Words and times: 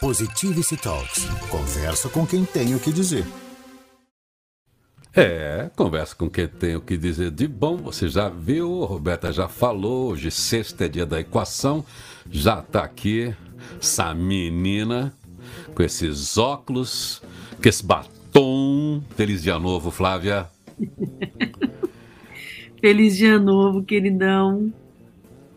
Positivity 0.00 0.76
Talks. 0.76 1.26
Conversa 1.48 2.08
com 2.08 2.26
quem 2.26 2.44
tem 2.44 2.74
o 2.74 2.80
que 2.80 2.92
dizer. 2.92 3.24
É, 5.14 5.70
conversa 5.76 6.14
com 6.16 6.28
quem 6.28 6.48
tem 6.48 6.74
o 6.74 6.80
que 6.80 6.96
dizer 6.96 7.30
de 7.30 7.46
bom. 7.46 7.76
Você 7.76 8.08
já 8.08 8.28
viu, 8.28 8.82
a 8.82 8.86
Roberta 8.86 9.32
já 9.32 9.48
falou. 9.48 10.10
Hoje, 10.10 10.30
sexta 10.30 10.86
é 10.86 10.88
dia 10.88 11.06
da 11.06 11.20
equação. 11.20 11.84
Já 12.30 12.60
tá 12.60 12.82
aqui 12.82 13.34
essa 13.80 14.12
menina 14.12 15.14
com 15.74 15.82
esses 15.82 16.36
óculos, 16.36 17.22
com 17.62 17.68
esse 17.68 17.84
batom. 17.84 19.02
Feliz 19.16 19.42
dia 19.42 19.58
novo, 19.58 19.90
Flávia. 19.90 20.48
Feliz 22.80 23.16
dia 23.16 23.38
novo, 23.38 23.82
queridão. 23.84 24.72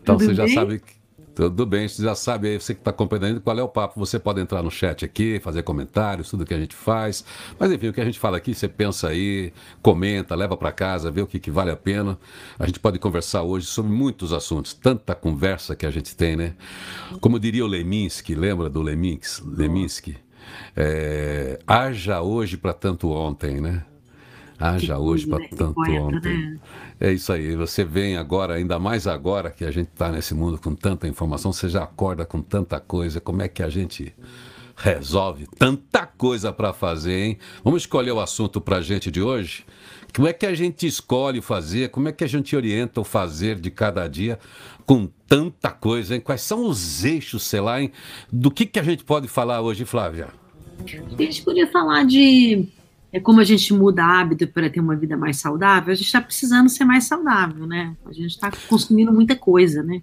Então 0.02 0.16
Tudo 0.16 0.32
você 0.32 0.34
bem? 0.34 0.48
já 0.48 0.54
sabe 0.54 0.78
que 0.78 0.97
tudo 1.44 1.64
bem, 1.64 1.86
você 1.86 2.02
já 2.02 2.14
sabe 2.14 2.48
aí, 2.48 2.60
você 2.60 2.74
que 2.74 2.80
está 2.80 2.90
acompanhando 2.90 3.40
qual 3.40 3.58
é 3.58 3.62
o 3.62 3.68
papo. 3.68 3.98
Você 4.00 4.18
pode 4.18 4.40
entrar 4.40 4.62
no 4.62 4.70
chat 4.70 5.04
aqui, 5.04 5.38
fazer 5.40 5.62
comentários, 5.62 6.28
tudo 6.28 6.44
que 6.44 6.52
a 6.52 6.58
gente 6.58 6.74
faz. 6.74 7.24
Mas 7.58 7.70
enfim, 7.70 7.88
o 7.88 7.92
que 7.92 8.00
a 8.00 8.04
gente 8.04 8.18
fala 8.18 8.36
aqui, 8.36 8.54
você 8.54 8.68
pensa 8.68 9.08
aí, 9.08 9.52
comenta, 9.80 10.34
leva 10.34 10.56
para 10.56 10.72
casa, 10.72 11.10
vê 11.10 11.22
o 11.22 11.26
que, 11.26 11.38
que 11.38 11.50
vale 11.50 11.70
a 11.70 11.76
pena. 11.76 12.18
A 12.58 12.66
gente 12.66 12.80
pode 12.80 12.98
conversar 12.98 13.42
hoje 13.42 13.66
sobre 13.66 13.92
muitos 13.92 14.32
assuntos, 14.32 14.74
tanta 14.74 15.14
conversa 15.14 15.76
que 15.76 15.86
a 15.86 15.90
gente 15.90 16.16
tem, 16.16 16.36
né? 16.36 16.54
Como 17.20 17.38
diria 17.38 17.64
o 17.64 17.68
Leminski, 17.68 18.34
lembra 18.34 18.68
do 18.68 18.82
Leminski? 18.82 19.48
Leminski? 19.48 20.16
É, 20.76 21.58
haja 21.66 22.20
hoje 22.20 22.56
para 22.56 22.72
tanto 22.72 23.10
ontem, 23.10 23.60
né? 23.60 23.84
Haja 24.58 24.98
hoje 24.98 25.26
para 25.26 25.38
né? 25.38 25.48
tanto 25.56 25.80
ontem. 25.80 26.50
Né? 26.50 26.58
É 27.00 27.12
isso 27.12 27.32
aí. 27.32 27.54
Você 27.54 27.84
vem 27.84 28.16
agora, 28.16 28.54
ainda 28.54 28.78
mais 28.78 29.06
agora 29.06 29.50
que 29.50 29.64
a 29.64 29.70
gente 29.70 29.88
está 29.88 30.10
nesse 30.10 30.34
mundo 30.34 30.58
com 30.58 30.74
tanta 30.74 31.06
informação, 31.06 31.52
você 31.52 31.68
já 31.68 31.84
acorda 31.84 32.26
com 32.26 32.42
tanta 32.42 32.80
coisa. 32.80 33.20
Como 33.20 33.40
é 33.40 33.48
que 33.48 33.62
a 33.62 33.68
gente 33.68 34.12
resolve 34.76 35.46
tanta 35.58 36.06
coisa 36.06 36.52
para 36.52 36.72
fazer, 36.72 37.24
hein? 37.24 37.38
Vamos 37.62 37.82
escolher 37.82 38.12
o 38.12 38.20
assunto 38.20 38.60
para 38.60 38.76
a 38.76 38.80
gente 38.80 39.10
de 39.10 39.20
hoje? 39.20 39.64
Como 40.14 40.26
é 40.26 40.32
que 40.32 40.46
a 40.46 40.54
gente 40.54 40.86
escolhe 40.86 41.40
fazer? 41.40 41.90
Como 41.90 42.08
é 42.08 42.12
que 42.12 42.24
a 42.24 42.28
gente 42.28 42.56
orienta 42.56 43.00
o 43.00 43.04
fazer 43.04 43.60
de 43.60 43.70
cada 43.70 44.08
dia 44.08 44.38
com 44.86 45.08
tanta 45.26 45.70
coisa, 45.70 46.14
hein? 46.14 46.20
Quais 46.20 46.40
são 46.40 46.66
os 46.66 47.04
eixos, 47.04 47.42
sei 47.42 47.60
lá, 47.60 47.80
hein? 47.80 47.92
Do 48.32 48.50
que, 48.50 48.66
que 48.66 48.78
a 48.78 48.82
gente 48.82 49.04
pode 49.04 49.28
falar 49.28 49.60
hoje, 49.60 49.84
Flávia? 49.84 50.28
A 50.80 51.22
gente 51.22 51.42
podia 51.42 51.66
falar 51.66 52.04
de 52.04 52.68
é 53.12 53.18
como 53.20 53.40
a 53.40 53.44
gente 53.44 53.72
muda 53.72 54.04
hábito 54.04 54.46
para 54.48 54.68
ter 54.68 54.80
uma 54.80 54.96
vida 54.96 55.16
mais 55.16 55.38
saudável, 55.38 55.92
a 55.92 55.94
gente 55.94 56.06
está 56.06 56.20
precisando 56.20 56.68
ser 56.68 56.84
mais 56.84 57.04
saudável, 57.04 57.66
né? 57.66 57.96
A 58.04 58.12
gente 58.12 58.32
está 58.32 58.50
consumindo 58.68 59.12
muita 59.12 59.34
coisa, 59.34 59.82
né? 59.82 60.02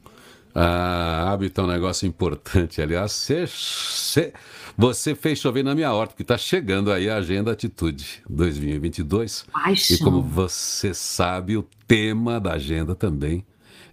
Ah, 0.53 1.31
hábito 1.31 1.61
é 1.61 1.63
um 1.63 1.67
negócio 1.67 2.07
importante. 2.07 2.81
Aliás, 2.81 3.11
cê, 3.11 3.45
cê, 3.47 4.33
você 4.77 5.13
fez 5.13 5.39
chover 5.39 5.63
na 5.63 5.75
minha 5.75 5.91
horta, 5.93 6.13
porque 6.13 6.23
está 6.23 6.37
chegando 6.37 6.91
aí 6.91 7.09
a 7.09 7.17
Agenda 7.17 7.51
Atitude 7.51 8.23
2022. 8.29 9.45
Paixão. 9.51 9.97
E 9.97 9.99
como 9.99 10.21
você 10.21 10.93
sabe, 10.93 11.57
o 11.57 11.67
tema 11.87 12.39
da 12.39 12.53
agenda 12.53 12.95
também 12.95 13.45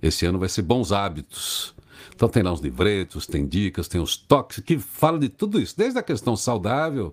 esse 0.02 0.26
ano 0.26 0.38
vai 0.38 0.48
ser 0.48 0.62
bons 0.62 0.91
hábitos. 0.91 1.74
Então 2.23 2.31
tem 2.31 2.41
lá 2.41 2.53
uns 2.53 2.61
livretos, 2.61 3.27
tem 3.27 3.45
dicas, 3.45 3.89
tem 3.89 4.01
os 4.01 4.17
toques 4.17 4.61
que 4.61 4.78
falam 4.78 5.19
de 5.19 5.28
tudo 5.28 5.61
isso, 5.61 5.75
desde 5.77 5.98
a 5.98 6.03
questão 6.05 6.37
saudável 6.37 7.12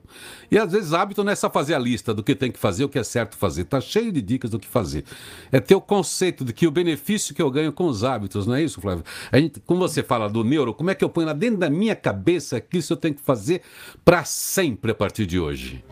e 0.51 0.55
às 0.55 0.71
vezes 0.71 0.93
hábito 0.93 1.23
não 1.23 1.31
é 1.31 1.35
só 1.35 1.49
fazer 1.49 1.73
a 1.73 1.79
lista 1.79 2.13
do 2.13 2.21
que 2.21 2.35
tem 2.35 2.51
que 2.51 2.59
fazer, 2.59 2.83
o 2.83 2.89
que 2.89 2.99
é 2.99 3.03
certo 3.03 3.35
fazer. 3.35 3.63
Tá 3.63 3.81
cheio 3.81 4.11
de 4.11 4.21
dicas 4.21 4.51
do 4.51 4.59
que 4.59 4.67
fazer. 4.67 5.03
É 5.51 5.59
ter 5.59 5.73
o 5.73 5.81
conceito 5.81 6.45
de 6.45 6.53
que 6.53 6.67
o 6.67 6.71
benefício 6.71 7.33
que 7.33 7.41
eu 7.41 7.49
ganho 7.49 7.73
com 7.73 7.87
os 7.87 8.03
hábitos, 8.03 8.45
não 8.45 8.53
é 8.53 8.61
isso, 8.61 8.79
Flávio? 8.79 9.03
A 9.31 9.39
gente, 9.39 9.59
como 9.61 9.79
você 9.79 10.03
fala 10.03 10.29
do 10.29 10.43
neuro, 10.43 10.75
como 10.75 10.91
é 10.91 10.93
que 10.93 11.03
eu 11.03 11.09
ponho 11.09 11.25
lá 11.25 11.33
dentro 11.33 11.57
da 11.57 11.71
minha 11.71 11.95
cabeça 11.95 12.61
que 12.61 12.77
isso 12.77 12.93
eu 12.93 12.97
tenho 12.97 13.15
que 13.15 13.21
fazer 13.23 13.63
para 14.05 14.23
sempre 14.23 14.91
a 14.91 14.95
partir 14.95 15.25
de 15.25 15.39
hoje? 15.39 15.83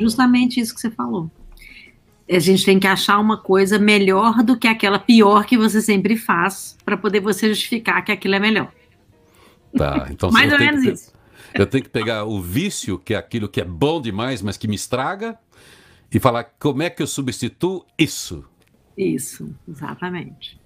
Justamente 0.00 0.58
isso 0.58 0.74
que 0.74 0.80
você 0.80 0.90
falou 0.90 1.30
a 2.28 2.38
gente 2.38 2.64
tem 2.64 2.78
que 2.78 2.86
achar 2.86 3.18
uma 3.18 3.38
coisa 3.38 3.78
melhor 3.78 4.42
do 4.42 4.58
que 4.58 4.66
aquela 4.66 4.98
pior 4.98 5.44
que 5.46 5.56
você 5.56 5.80
sempre 5.80 6.16
faz 6.16 6.76
para 6.84 6.96
poder 6.96 7.20
você 7.20 7.48
justificar 7.48 8.04
que 8.04 8.10
aquilo 8.10 8.34
é 8.34 8.40
melhor. 8.40 8.72
Tá, 9.76 10.08
então 10.10 10.30
mais 10.32 10.52
ou 10.52 10.58
menos 10.58 10.84
isso. 10.84 11.12
Eu 11.54 11.66
tenho 11.66 11.84
que 11.84 11.90
pegar 11.90 12.24
o 12.24 12.40
vício, 12.40 12.98
que 12.98 13.14
é 13.14 13.16
aquilo 13.16 13.48
que 13.48 13.60
é 13.60 13.64
bom 13.64 14.00
demais, 14.00 14.42
mas 14.42 14.56
que 14.56 14.68
me 14.68 14.74
estraga, 14.74 15.38
e 16.12 16.18
falar 16.18 16.44
como 16.58 16.82
é 16.82 16.90
que 16.90 17.02
eu 17.02 17.06
substituo 17.06 17.84
isso. 17.98 18.44
Isso, 18.96 19.54
exatamente. 19.68 20.60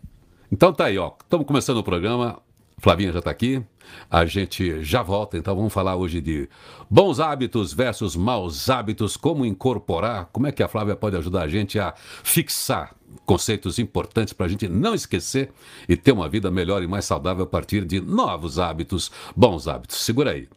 Então 0.51 0.73
tá 0.73 0.87
aí, 0.87 0.99
ó. 0.99 1.13
Estamos 1.21 1.47
começando 1.47 1.79
o 1.79 1.85
programa. 1.85 2.41
Flavinha 2.81 3.13
já 3.13 3.19
está 3.19 3.31
aqui. 3.31 3.63
A 4.11 4.25
gente 4.25 4.83
já 4.83 5.03
volta, 5.03 5.37
então 5.37 5.55
vamos 5.55 5.73
falar 5.73 5.97
hoje 5.97 6.21
de 6.21 6.49
bons 6.89 7.21
hábitos 7.21 7.73
versus 7.73 8.17
maus 8.17 8.71
hábitos, 8.71 9.17
como 9.17 9.45
incorporar, 9.45 10.29
como 10.33 10.47
é 10.47 10.53
que 10.53 10.63
a 10.63 10.69
Flávia 10.69 10.97
pode 10.97 11.17
ajudar 11.17 11.43
a 11.43 11.49
gente 11.49 11.79
a 11.79 11.95
fixar 12.23 12.95
conceitos 13.27 13.79
importantes 13.79 14.33
para 14.33 14.47
a 14.47 14.49
gente 14.49 14.69
não 14.69 14.95
esquecer 14.95 15.51
e 15.89 15.97
ter 15.97 16.13
uma 16.13 16.29
vida 16.29 16.51
melhor 16.51 16.83
e 16.83 16.87
mais 16.87 17.05
saudável 17.05 17.45
a 17.45 17.47
partir 17.47 17.85
de 17.85 18.01
novos 18.01 18.59
hábitos, 18.59 19.11
bons 19.37 19.67
hábitos. 19.67 20.05
Segura 20.05 20.33
aí. 20.33 20.49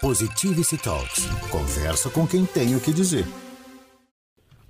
Positivity 0.00 0.76
Talks. 0.78 1.26
Conversa 1.50 2.08
com 2.10 2.26
quem 2.26 2.44
tem 2.44 2.76
o 2.76 2.80
que 2.80 2.92
dizer. 2.92 3.26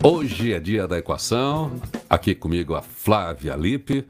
Hoje 0.03 0.53
é 0.53 0.61
dia 0.61 0.87
da 0.87 0.97
equação. 0.97 1.73
Aqui 2.09 2.33
comigo 2.33 2.77
a 2.77 2.81
Flávia 2.81 3.57
Lippe. 3.57 4.07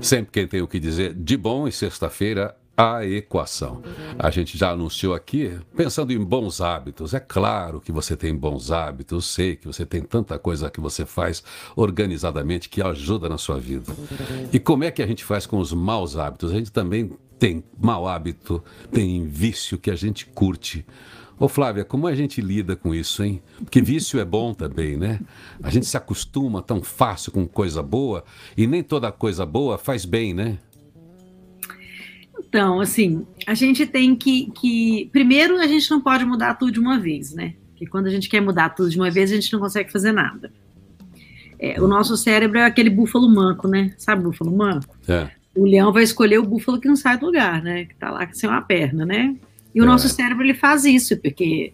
Sempre 0.00 0.32
quem 0.32 0.46
tem 0.48 0.60
o 0.60 0.66
que 0.66 0.80
dizer 0.80 1.14
de 1.14 1.36
bom 1.36 1.68
e 1.68 1.72
sexta-feira 1.72 2.56
a 2.76 3.06
equação. 3.06 3.80
A 4.18 4.28
gente 4.30 4.58
já 4.58 4.70
anunciou 4.70 5.14
aqui, 5.14 5.56
pensando 5.76 6.12
em 6.12 6.18
bons 6.18 6.60
hábitos. 6.60 7.14
É 7.14 7.20
claro 7.20 7.80
que 7.80 7.92
você 7.92 8.16
tem 8.16 8.34
bons 8.34 8.72
hábitos, 8.72 9.26
sei 9.26 9.54
que 9.54 9.68
você 9.68 9.86
tem 9.86 10.02
tanta 10.02 10.36
coisa 10.36 10.68
que 10.68 10.80
você 10.80 11.06
faz 11.06 11.44
organizadamente 11.76 12.68
que 12.68 12.82
ajuda 12.82 13.28
na 13.28 13.38
sua 13.38 13.60
vida. 13.60 13.92
E 14.52 14.58
como 14.58 14.82
é 14.82 14.90
que 14.90 15.02
a 15.02 15.06
gente 15.06 15.24
faz 15.24 15.46
com 15.46 15.58
os 15.58 15.72
maus 15.72 16.16
hábitos? 16.16 16.50
A 16.50 16.56
gente 16.56 16.72
também 16.72 17.12
tem 17.38 17.62
mau 17.78 18.08
hábito, 18.08 18.62
tem 18.90 19.24
vício 19.26 19.78
que 19.78 19.90
a 19.90 19.96
gente 19.96 20.26
curte. 20.26 20.84
Ô 21.40 21.48
Flávia, 21.48 21.86
como 21.86 22.06
a 22.06 22.14
gente 22.14 22.42
lida 22.42 22.76
com 22.76 22.94
isso, 22.94 23.24
hein? 23.24 23.42
Porque 23.56 23.80
vício 23.80 24.20
é 24.20 24.24
bom 24.26 24.52
também, 24.52 24.98
né? 24.98 25.18
A 25.62 25.70
gente 25.70 25.86
se 25.86 25.96
acostuma 25.96 26.60
tão 26.60 26.82
fácil 26.82 27.32
com 27.32 27.48
coisa 27.48 27.82
boa 27.82 28.22
e 28.54 28.66
nem 28.66 28.82
toda 28.82 29.10
coisa 29.10 29.46
boa 29.46 29.78
faz 29.78 30.04
bem, 30.04 30.34
né? 30.34 30.58
Então, 32.38 32.78
assim, 32.78 33.26
a 33.46 33.54
gente 33.54 33.86
tem 33.86 34.14
que, 34.14 34.50
que. 34.50 35.08
Primeiro, 35.12 35.56
a 35.56 35.66
gente 35.66 35.90
não 35.90 36.02
pode 36.02 36.26
mudar 36.26 36.56
tudo 36.56 36.72
de 36.72 36.78
uma 36.78 36.98
vez, 36.98 37.32
né? 37.32 37.54
Porque 37.70 37.86
quando 37.86 38.08
a 38.08 38.10
gente 38.10 38.28
quer 38.28 38.42
mudar 38.42 38.68
tudo 38.70 38.90
de 38.90 38.98
uma 38.98 39.10
vez, 39.10 39.32
a 39.32 39.34
gente 39.34 39.50
não 39.54 39.60
consegue 39.60 39.90
fazer 39.90 40.12
nada. 40.12 40.52
É, 41.58 41.80
o 41.80 41.88
nosso 41.88 42.18
cérebro 42.18 42.58
é 42.58 42.66
aquele 42.66 42.90
búfalo 42.90 43.30
manco, 43.30 43.66
né? 43.66 43.94
Sabe 43.96 44.22
búfalo 44.22 44.54
manco? 44.54 44.94
É. 45.08 45.30
O 45.56 45.64
leão 45.64 45.90
vai 45.90 46.02
escolher 46.02 46.38
o 46.38 46.46
búfalo 46.46 46.78
que 46.78 46.86
não 46.86 46.96
sai 46.96 47.16
do 47.16 47.24
lugar, 47.24 47.62
né? 47.62 47.86
Que 47.86 47.94
tá 47.94 48.10
lá 48.10 48.28
sem 48.30 48.46
uma 48.46 48.60
perna, 48.60 49.06
né? 49.06 49.36
E 49.74 49.80
o 49.80 49.84
é. 49.84 49.86
nosso 49.86 50.08
cérebro 50.08 50.44
ele 50.44 50.54
faz 50.54 50.84
isso, 50.84 51.16
porque 51.16 51.72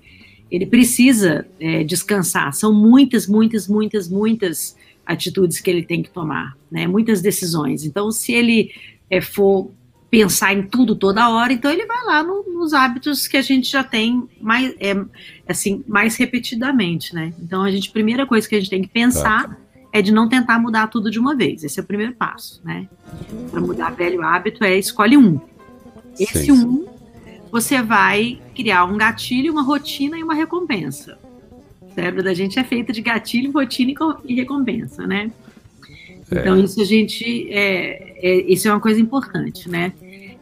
ele 0.50 0.66
precisa 0.66 1.46
é, 1.58 1.82
descansar. 1.82 2.52
São 2.52 2.72
muitas, 2.72 3.26
muitas, 3.26 3.66
muitas, 3.66 4.08
muitas 4.08 4.76
atitudes 5.04 5.60
que 5.60 5.70
ele 5.70 5.82
tem 5.82 6.02
que 6.02 6.10
tomar, 6.10 6.56
né? 6.70 6.86
Muitas 6.86 7.20
decisões. 7.20 7.84
Então, 7.84 8.10
se 8.10 8.32
ele 8.32 8.72
é, 9.10 9.20
for 9.20 9.70
pensar 10.10 10.52
em 10.52 10.62
tudo 10.62 10.94
toda 10.94 11.28
hora, 11.28 11.52
então 11.52 11.70
ele 11.70 11.84
vai 11.86 12.04
lá 12.04 12.22
no, 12.22 12.42
nos 12.44 12.72
hábitos 12.72 13.26
que 13.26 13.36
a 13.36 13.42
gente 13.42 13.70
já 13.70 13.82
tem 13.82 14.28
mais, 14.40 14.74
é, 14.78 14.94
assim, 15.48 15.84
mais 15.86 16.16
repetidamente, 16.16 17.14
né? 17.14 17.32
Então, 17.40 17.62
a 17.62 17.70
gente, 17.70 17.90
primeira 17.90 18.26
coisa 18.26 18.48
que 18.48 18.54
a 18.54 18.58
gente 18.58 18.70
tem 18.70 18.82
que 18.82 18.88
pensar 18.88 19.48
tá. 19.48 19.56
é 19.92 20.00
de 20.00 20.12
não 20.12 20.28
tentar 20.28 20.58
mudar 20.58 20.86
tudo 20.88 21.10
de 21.10 21.18
uma 21.18 21.34
vez. 21.34 21.64
Esse 21.64 21.80
é 21.80 21.82
o 21.82 21.86
primeiro 21.86 22.14
passo, 22.14 22.60
né? 22.64 22.88
Para 23.50 23.60
mudar 23.60 23.90
velho 23.90 24.22
hábito 24.22 24.64
é 24.64 24.78
escolhe 24.78 25.16
um. 25.16 25.40
Esse 26.18 26.46
Sim. 26.46 26.52
um 26.52 26.95
você 27.50 27.82
vai 27.82 28.40
criar 28.54 28.84
um 28.84 28.96
gatilho, 28.96 29.52
uma 29.52 29.62
rotina 29.62 30.18
e 30.18 30.22
uma 30.22 30.34
recompensa. 30.34 31.18
O 31.80 31.94
cérebro 31.94 32.22
da 32.22 32.34
gente 32.34 32.58
é 32.58 32.64
feito 32.64 32.92
de 32.92 33.00
gatilho, 33.00 33.52
rotina 33.52 33.92
e 34.24 34.34
recompensa, 34.34 35.06
né? 35.06 35.30
É. 36.30 36.40
Então, 36.40 36.58
isso 36.58 36.80
a 36.80 36.84
gente. 36.84 37.48
É, 37.50 38.18
é, 38.22 38.52
isso 38.52 38.68
é 38.68 38.72
uma 38.72 38.80
coisa 38.80 39.00
importante, 39.00 39.68
né? 39.68 39.92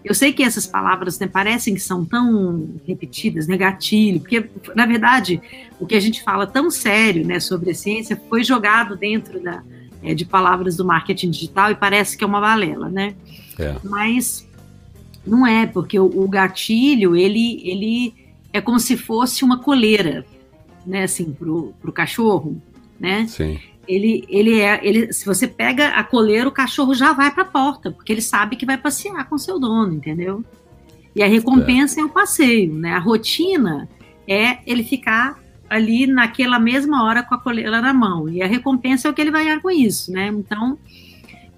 Eu 0.04 0.14
sei 0.14 0.34
que 0.34 0.42
essas 0.42 0.66
palavras 0.66 1.18
né, 1.18 1.26
parecem 1.26 1.74
que 1.74 1.80
são 1.80 2.04
tão 2.04 2.68
repetidas, 2.86 3.46
né, 3.46 3.56
gatilho, 3.56 4.20
porque, 4.20 4.50
na 4.74 4.84
verdade, 4.84 5.40
o 5.80 5.86
que 5.86 5.94
a 5.94 6.00
gente 6.00 6.22
fala 6.22 6.46
tão 6.46 6.70
sério 6.70 7.26
né, 7.26 7.40
sobre 7.40 7.70
a 7.70 7.74
ciência 7.74 8.20
foi 8.28 8.44
jogado 8.44 8.96
dentro 8.96 9.42
da, 9.42 9.62
é, 10.02 10.12
de 10.12 10.26
palavras 10.26 10.76
do 10.76 10.84
marketing 10.84 11.30
digital 11.30 11.70
e 11.70 11.74
parece 11.74 12.18
que 12.18 12.22
é 12.22 12.26
uma 12.26 12.38
balela, 12.38 12.90
né? 12.90 13.14
É. 13.58 13.76
Mas 13.82 14.46
não 15.26 15.46
é, 15.46 15.66
porque 15.66 15.98
o, 15.98 16.04
o, 16.04 16.28
gatilho, 16.28 17.16
ele, 17.16 17.60
ele 17.64 18.14
é 18.52 18.60
como 18.60 18.78
se 18.78 18.96
fosse 18.96 19.44
uma 19.44 19.58
coleira, 19.58 20.24
né, 20.86 21.04
assim, 21.04 21.32
pro, 21.32 21.74
pro 21.80 21.92
cachorro, 21.92 22.60
né? 22.98 23.26
Sim. 23.26 23.58
Ele, 23.86 24.24
ele 24.28 24.60
é, 24.60 24.80
ele, 24.82 25.12
se 25.12 25.26
você 25.26 25.46
pega 25.46 25.88
a 25.88 26.04
coleira, 26.04 26.48
o 26.48 26.52
cachorro 26.52 26.94
já 26.94 27.12
vai 27.12 27.30
para 27.30 27.42
a 27.42 27.46
porta, 27.46 27.90
porque 27.90 28.12
ele 28.12 28.22
sabe 28.22 28.56
que 28.56 28.64
vai 28.64 28.78
passear 28.78 29.28
com 29.28 29.36
seu 29.36 29.58
dono, 29.58 29.94
entendeu? 29.94 30.44
E 31.14 31.22
a 31.22 31.26
recompensa 31.26 32.00
é, 32.00 32.02
é 32.02 32.04
o 32.06 32.08
passeio, 32.08 32.74
né? 32.74 32.92
A 32.92 32.98
rotina 32.98 33.88
é 34.26 34.58
ele 34.66 34.82
ficar 34.82 35.38
ali 35.68 36.06
naquela 36.06 36.58
mesma 36.58 37.04
hora 37.04 37.22
com 37.22 37.34
a 37.34 37.38
coleira 37.38 37.80
na 37.80 37.92
mão. 37.92 38.28
E 38.28 38.42
a 38.42 38.46
recompensa 38.46 39.08
é 39.08 39.10
o 39.10 39.14
que 39.14 39.20
ele 39.20 39.30
vai 39.30 39.44
ganhar 39.44 39.60
com 39.60 39.70
isso, 39.70 40.12
né? 40.12 40.28
Então, 40.28 40.78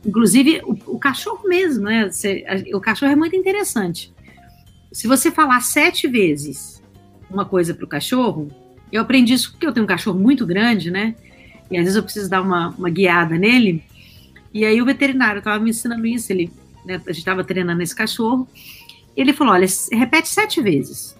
inclusive, 0.06 0.62
o, 0.64 0.94
o 0.94 0.98
cachorro 0.98 1.48
mesmo, 1.48 1.84
né? 1.84 2.08
Você, 2.08 2.44
a, 2.46 2.76
o 2.76 2.80
cachorro 2.80 3.12
é 3.12 3.16
muito 3.16 3.34
interessante. 3.34 4.14
Se 4.92 5.06
você 5.06 5.30
falar 5.30 5.60
sete 5.60 6.06
vezes 6.06 6.82
uma 7.28 7.44
coisa 7.44 7.74
para 7.74 7.84
o 7.84 7.88
cachorro, 7.88 8.48
eu 8.90 9.02
aprendi 9.02 9.34
isso 9.34 9.50
porque 9.50 9.66
eu 9.66 9.72
tenho 9.72 9.84
um 9.84 9.88
cachorro 9.88 10.18
muito 10.18 10.46
grande, 10.46 10.90
né? 10.90 11.14
E 11.70 11.76
às 11.76 11.82
vezes 11.82 11.96
eu 11.96 12.02
preciso 12.02 12.30
dar 12.30 12.40
uma, 12.40 12.68
uma 12.70 12.88
guiada 12.88 13.36
nele. 13.36 13.82
E 14.54 14.64
aí 14.64 14.80
o 14.80 14.86
veterinário 14.86 15.40
estava 15.40 15.62
me 15.62 15.70
ensinando 15.70 16.06
isso. 16.06 16.32
Ele, 16.32 16.50
né, 16.84 16.94
a 16.94 17.10
gente 17.10 17.18
estava 17.18 17.42
treinando 17.42 17.82
esse 17.82 17.94
cachorro. 17.94 18.48
Ele 19.16 19.32
falou: 19.32 19.54
olha, 19.54 19.66
repete 19.92 20.28
sete 20.28 20.62
vezes, 20.62 21.16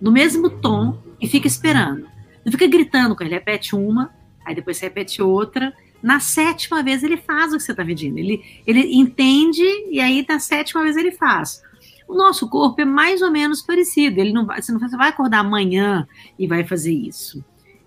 no 0.00 0.10
mesmo 0.10 0.50
tom, 0.50 0.98
e 1.20 1.28
fica 1.28 1.46
esperando. 1.46 2.06
Não 2.44 2.52
fica 2.52 2.66
gritando 2.66 3.14
com 3.14 3.22
ele, 3.22 3.34
repete 3.34 3.74
uma, 3.74 4.10
aí 4.44 4.54
depois 4.54 4.78
repete 4.80 5.22
outra. 5.22 5.72
Na 6.04 6.20
sétima 6.20 6.82
vez 6.82 7.02
ele 7.02 7.16
faz 7.16 7.54
o 7.54 7.56
que 7.56 7.62
você 7.62 7.70
está 7.70 7.82
pedindo. 7.82 8.18
Ele, 8.18 8.44
ele 8.66 8.94
entende 8.94 9.62
e 9.90 9.98
aí 10.00 10.22
na 10.28 10.38
sétima 10.38 10.82
vez 10.82 10.98
ele 10.98 11.12
faz. 11.12 11.62
O 12.06 12.14
nosso 12.14 12.46
corpo 12.50 12.78
é 12.82 12.84
mais 12.84 13.22
ou 13.22 13.30
menos 13.30 13.62
parecido. 13.62 14.20
Ele 14.20 14.30
não 14.30 14.44
vai, 14.44 14.60
você 14.60 14.70
não 14.70 14.78
vai 14.78 15.08
acordar 15.08 15.38
amanhã 15.38 16.06
e 16.38 16.46
vai 16.46 16.62
fazer 16.62 16.92
isso. 16.92 17.42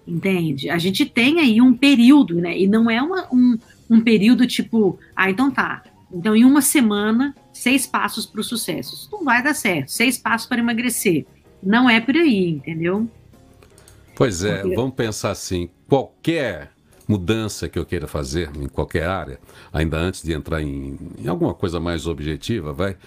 Entende? 0.07 0.67
A 0.67 0.79
gente 0.79 1.05
tem 1.05 1.39
aí 1.39 1.61
um 1.61 1.77
período, 1.77 2.41
né? 2.41 2.57
E 2.57 2.65
não 2.65 2.89
é 2.89 2.99
uma, 2.99 3.27
um, 3.31 3.55
um 3.87 4.01
período 4.01 4.47
tipo, 4.47 4.97
ah, 5.15 5.29
então 5.29 5.51
tá. 5.51 5.83
Então, 6.11 6.35
em 6.35 6.43
uma 6.43 6.63
semana, 6.63 7.35
seis 7.53 7.85
passos 7.85 8.25
para 8.25 8.41
o 8.41 8.43
sucesso. 8.43 8.95
Isso 8.95 9.09
não 9.11 9.23
vai 9.23 9.43
dar 9.43 9.53
certo. 9.53 9.89
Seis 9.89 10.17
passos 10.17 10.47
para 10.47 10.57
emagrecer. 10.57 11.27
Não 11.61 11.87
é 11.87 12.01
por 12.01 12.15
aí, 12.15 12.49
entendeu? 12.49 13.07
Pois 14.15 14.43
é, 14.43 14.61
Porque... 14.61 14.75
vamos 14.75 14.95
pensar 14.95 15.29
assim: 15.29 15.69
qualquer 15.87 16.71
mudança 17.07 17.69
que 17.69 17.79
eu 17.79 17.85
queira 17.85 18.07
fazer 18.07 18.51
em 18.55 18.67
qualquer 18.67 19.07
área, 19.07 19.39
ainda 19.71 19.97
antes 19.97 20.21
de 20.21 20.33
entrar 20.33 20.61
em, 20.61 20.97
em 21.17 21.27
alguma 21.27 21.53
coisa 21.53 21.79
mais 21.79 22.05
objetiva, 22.05 22.73
vai. 22.73 22.97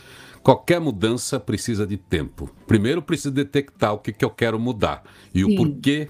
Qualquer 0.43 0.81
mudança 0.81 1.39
precisa 1.39 1.87
de 1.87 1.99
tempo. 1.99 2.51
Primeiro 2.67 3.03
preciso 3.03 3.31
detectar 3.31 3.93
o 3.93 3.99
que, 3.99 4.13
que 4.13 4.25
eu 4.25 4.31
quero 4.31 4.59
mudar 4.59 5.03
e 5.35 5.45
Sim. 5.45 5.53
o 5.53 5.57
porquê. 5.57 6.09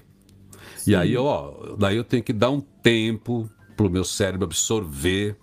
Sim. 0.77 0.91
E 0.91 0.95
aí, 0.95 1.17
ó, 1.17 1.75
daí 1.77 1.97
eu 1.97 2.03
tenho 2.03 2.23
que 2.23 2.31
dar 2.31 2.49
um 2.49 2.61
tempo 2.61 3.49
para 3.75 3.85
o 3.85 3.89
meu 3.89 4.05
cérebro 4.05 4.45
absorver, 4.45 5.35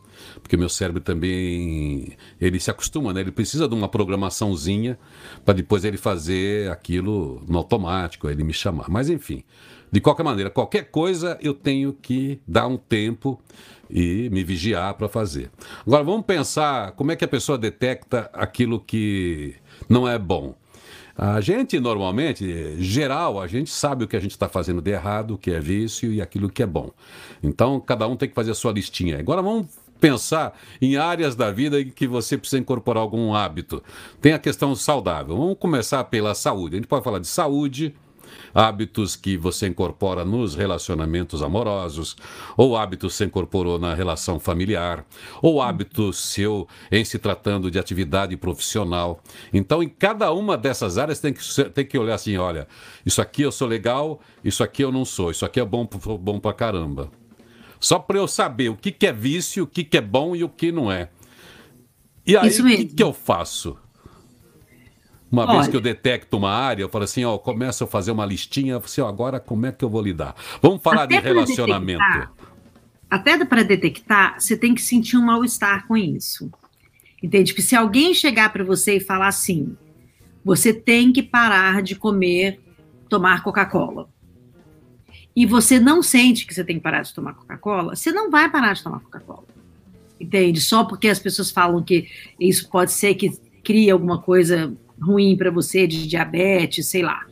porque 0.42 0.56
meu 0.56 0.68
cérebro 0.68 1.00
também 1.00 2.16
ele 2.40 2.58
se 2.58 2.70
acostuma, 2.70 3.12
né? 3.12 3.20
Ele 3.20 3.30
precisa 3.30 3.68
de 3.68 3.74
uma 3.74 3.88
programaçãozinha 3.88 4.98
para 5.44 5.54
depois 5.54 5.84
ele 5.84 5.96
fazer 5.96 6.70
aquilo 6.70 7.42
no 7.46 7.58
automático, 7.58 8.28
ele 8.28 8.42
me 8.42 8.52
chamar. 8.52 8.86
Mas 8.88 9.08
enfim, 9.08 9.44
de 9.90 10.00
qualquer 10.00 10.23
maneira, 10.23 10.50
qualquer 10.50 10.90
coisa 10.90 11.38
eu 11.40 11.55
tenho 11.55 11.93
que 11.93 12.40
dar 12.46 12.67
um 12.67 12.76
tempo 12.76 13.40
e 13.90 14.29
me 14.31 14.44
vigiar 14.44 14.94
para 14.94 15.08
fazer. 15.08 15.50
Agora 15.87 16.05
vamos 16.05 16.26
pensar 16.26 16.93
como 16.93 17.12
é 17.12 17.17
que 17.17 17.25
a 17.25 17.29
pessoa 17.29 17.56
detecta 17.56 18.31
aquilo 18.32 18.81
que 18.81 19.55
não 19.88 20.06
é 20.06 20.19
bom. 20.19 20.55
A 21.17 21.40
gente, 21.40 21.81
normalmente, 21.81 22.81
geral, 22.81 23.40
a 23.40 23.49
gente 23.49 23.70
sabe 23.70 24.05
o 24.05 24.08
que 24.08 24.14
a 24.14 24.20
gente 24.20 24.31
está 24.31 24.49
fazendo 24.49 24.81
de 24.81 24.93
errado, 24.93 25.35
o 25.35 25.38
que 25.38 25.50
é 25.50 25.58
vício 25.58 26.12
e 26.12 26.23
aquilo 26.23 26.49
que 26.49 26.62
é 26.62 26.67
bom. 26.67 26.93
Então, 27.43 27.81
cada 27.81 28.06
um 28.06 28.14
tem 28.14 28.29
que 28.29 28.35
fazer 28.37 28.52
a 28.52 28.55
sua 28.55 28.70
listinha. 28.70 29.19
Agora 29.19 29.43
vamos 29.43 29.67
pensar 29.99 30.56
em 30.81 30.96
áreas 30.96 31.35
da 31.35 31.50
vida 31.50 31.81
em 31.81 31.90
que 31.90 32.06
você 32.06 32.38
precisa 32.38 32.61
incorporar 32.61 33.02
algum 33.02 33.35
hábito. 33.35 33.82
Tem 34.20 34.32
a 34.32 34.38
questão 34.38 34.76
saudável. 34.76 35.37
Vamos 35.37 35.56
começar 35.58 36.05
pela 36.05 36.37
saúde. 36.37 36.76
A 36.76 36.79
gente 36.79 36.88
pode 36.88 37.02
falar 37.02 37.19
de 37.19 37.26
saúde, 37.26 37.93
hábitos 38.54 39.16
que 39.16 39.36
você 39.36 39.69
incorpora 39.69 40.25
nos 40.25 40.54
relacionamentos 40.54 41.42
amorosos, 41.42 42.16
ou 42.56 42.76
hábitos 42.76 43.12
que 43.12 43.19
você 43.19 43.25
incorporou 43.25 43.78
na 43.78 43.94
relação 43.94 44.38
familiar, 44.38 45.04
ou 45.42 45.60
hábitos 45.60 46.19
seu 46.19 46.66
em 46.90 47.04
se 47.04 47.19
tratando 47.19 47.70
de 47.70 47.78
atividade 47.78 48.36
profissional. 48.36 49.22
Então, 49.52 49.82
em 49.82 49.88
cada 49.88 50.32
uma 50.32 50.56
dessas 50.56 50.98
áreas 50.98 51.20
tem 51.20 51.32
que, 51.32 51.64
tem 51.70 51.86
que 51.86 51.98
olhar 51.98 52.14
assim, 52.14 52.36
olha, 52.36 52.66
isso 53.04 53.20
aqui 53.20 53.42
eu 53.42 53.52
sou 53.52 53.69
legal, 53.69 54.20
isso 54.44 54.62
aqui 54.62 54.82
eu 54.82 54.92
não 54.92 55.04
sou, 55.04 55.30
isso 55.30 55.44
aqui 55.44 55.60
é 55.60 55.64
bom, 55.64 55.88
bom 56.20 56.38
pra 56.38 56.52
caramba. 56.52 57.10
Só 57.80 57.98
para 57.98 58.19
eu 58.19 58.26
saber 58.26 58.69
o 58.70 58.76
que, 58.76 58.90
que 58.90 59.06
é 59.06 59.12
vício, 59.12 59.64
o 59.64 59.66
que, 59.66 59.84
que 59.84 59.96
é 59.96 60.00
bom 60.00 60.34
e 60.34 60.42
o 60.42 60.48
que 60.48 60.72
não 60.72 60.90
é. 60.90 61.10
E 62.26 62.36
aí, 62.36 62.48
o 62.48 62.64
que, 62.64 62.84
que 62.86 63.02
eu 63.02 63.12
faço? 63.12 63.78
Uma 65.30 65.44
Olha, 65.44 65.52
vez 65.54 65.69
que 65.69 65.76
eu 65.76 65.80
detecto 65.80 66.36
uma 66.38 66.50
área, 66.50 66.82
eu 66.82 66.88
falo 66.88 67.04
assim, 67.04 67.25
ó, 67.25 67.36
começo 67.36 67.84
a 67.84 67.86
fazer 67.86 68.10
uma 68.10 68.25
listinha, 68.25 68.78
assim, 68.78 69.00
ó, 69.00 69.08
agora 69.08 69.38
como 69.38 69.66
é 69.66 69.72
que 69.72 69.84
eu 69.84 69.90
vou 69.90 70.00
lidar? 70.00 70.34
Vamos 70.62 70.82
falar 70.82 71.06
de 71.06 71.19
relacionamento. 71.19 72.02
Detectar, 72.02 72.32
até 73.10 73.44
para 73.44 73.62
detectar, 73.62 74.40
você 74.40 74.56
tem 74.56 74.75
que 74.75 74.80
sentir 74.80 75.16
um 75.16 75.25
mal-estar 75.25 75.86
com 75.86 75.96
isso. 75.96 76.50
Entende? 77.22 77.52
Que 77.52 77.60
se 77.60 77.76
alguém 77.76 78.14
chegar 78.14 78.52
para 78.52 78.64
você 78.64 78.96
e 78.96 79.00
falar 79.00 79.28
assim, 79.28 79.76
você 80.44 80.72
tem 80.72 81.12
que 81.12 81.22
parar 81.22 81.82
de 81.82 81.94
comer, 81.94 82.60
tomar 83.08 83.42
Coca-Cola. 83.42 84.08
E 85.36 85.44
você 85.44 85.78
não 85.78 86.02
sente 86.02 86.46
que 86.46 86.54
você 86.54 86.64
tem 86.64 86.76
que 86.76 86.82
parar 86.82 87.02
de 87.02 87.12
tomar 87.12 87.34
Coca-Cola, 87.34 87.94
você 87.94 88.10
não 88.10 88.30
vai 88.30 88.50
parar 88.50 88.72
de 88.72 88.82
tomar 88.82 89.00
Coca-Cola. 89.00 89.44
Entende? 90.19 90.60
Só 90.60 90.84
porque 90.84 91.08
as 91.08 91.19
pessoas 91.19 91.50
falam 91.50 91.82
que 91.82 92.08
isso 92.40 92.69
pode 92.69 92.92
ser 92.92 93.14
que 93.14 93.38
crie 93.62 93.90
alguma 93.90 94.20
coisa 94.20 94.75
ruim 95.00 95.36
para 95.36 95.50
você, 95.50 95.86
de 95.86 96.06
diabetes, 96.06 96.86
sei 96.86 97.02
lá, 97.02 97.26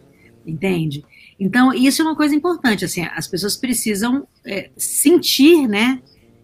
entende? 0.46 1.04
Então, 1.38 1.72
isso 1.72 2.00
é 2.00 2.04
uma 2.04 2.16
coisa 2.16 2.34
importante, 2.34 2.84
assim, 2.84 3.02
as 3.14 3.26
pessoas 3.28 3.56
precisam 3.56 4.26
é, 4.44 4.70
sentir, 4.76 5.68
né, 5.68 6.00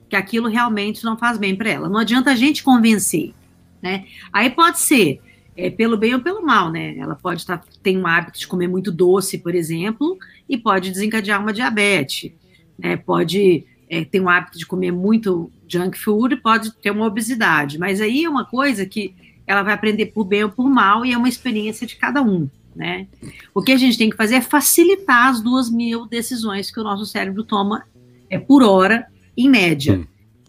que 0.08 0.16
aquilo 0.16 0.48
realmente 0.48 1.04
não 1.04 1.16
faz 1.16 1.38
bem 1.38 1.56
para 1.56 1.70
ela. 1.70 1.88
Não 1.88 1.98
adianta 1.98 2.30
a 2.30 2.36
gente 2.36 2.62
convencer, 2.62 3.32
né? 3.80 4.04
Aí 4.30 4.50
pode 4.50 4.78
ser 4.78 5.20
é, 5.56 5.70
pelo 5.70 5.96
bem 5.96 6.14
ou 6.14 6.20
pelo 6.20 6.42
mal, 6.42 6.70
né? 6.70 6.96
Ela 6.98 7.14
pode 7.14 7.40
estar 7.40 7.58
tá, 7.58 7.64
tem 7.82 7.96
um 7.96 8.06
hábito 8.06 8.38
de 8.38 8.46
comer 8.46 8.68
muito 8.68 8.92
doce, 8.92 9.38
por 9.38 9.54
exemplo, 9.54 10.18
e 10.46 10.58
pode 10.58 10.90
desencadear 10.90 11.40
uma 11.40 11.52
diabetes, 11.52 12.30
né? 12.78 12.96
Pode 12.96 13.64
é, 13.88 14.04
ter 14.04 14.20
um 14.20 14.28
hábito 14.28 14.58
de 14.58 14.66
comer 14.66 14.90
muito 14.90 15.50
junk 15.66 15.98
food, 15.98 16.36
pode 16.36 16.70
ter 16.74 16.90
uma 16.90 17.06
obesidade. 17.06 17.78
Mas 17.78 17.98
aí 17.98 18.24
é 18.24 18.28
uma 18.28 18.44
coisa 18.44 18.84
que 18.84 19.14
ela 19.46 19.62
vai 19.62 19.74
aprender 19.74 20.06
por 20.06 20.24
bem 20.24 20.44
ou 20.44 20.50
por 20.50 20.68
mal, 20.68 21.04
e 21.04 21.12
é 21.12 21.18
uma 21.18 21.28
experiência 21.28 21.86
de 21.86 21.96
cada 21.96 22.22
um. 22.22 22.48
Né? 22.74 23.06
O 23.54 23.62
que 23.62 23.72
a 23.72 23.76
gente 23.76 23.98
tem 23.98 24.08
que 24.08 24.16
fazer 24.16 24.36
é 24.36 24.40
facilitar 24.40 25.28
as 25.28 25.42
duas 25.42 25.70
mil 25.70 26.06
decisões 26.06 26.70
que 26.70 26.80
o 26.80 26.84
nosso 26.84 27.04
cérebro 27.04 27.44
toma 27.44 27.84
é, 28.30 28.38
por 28.38 28.62
hora, 28.62 29.06
em 29.36 29.48
média. 29.48 29.94
Hum. 29.94 30.06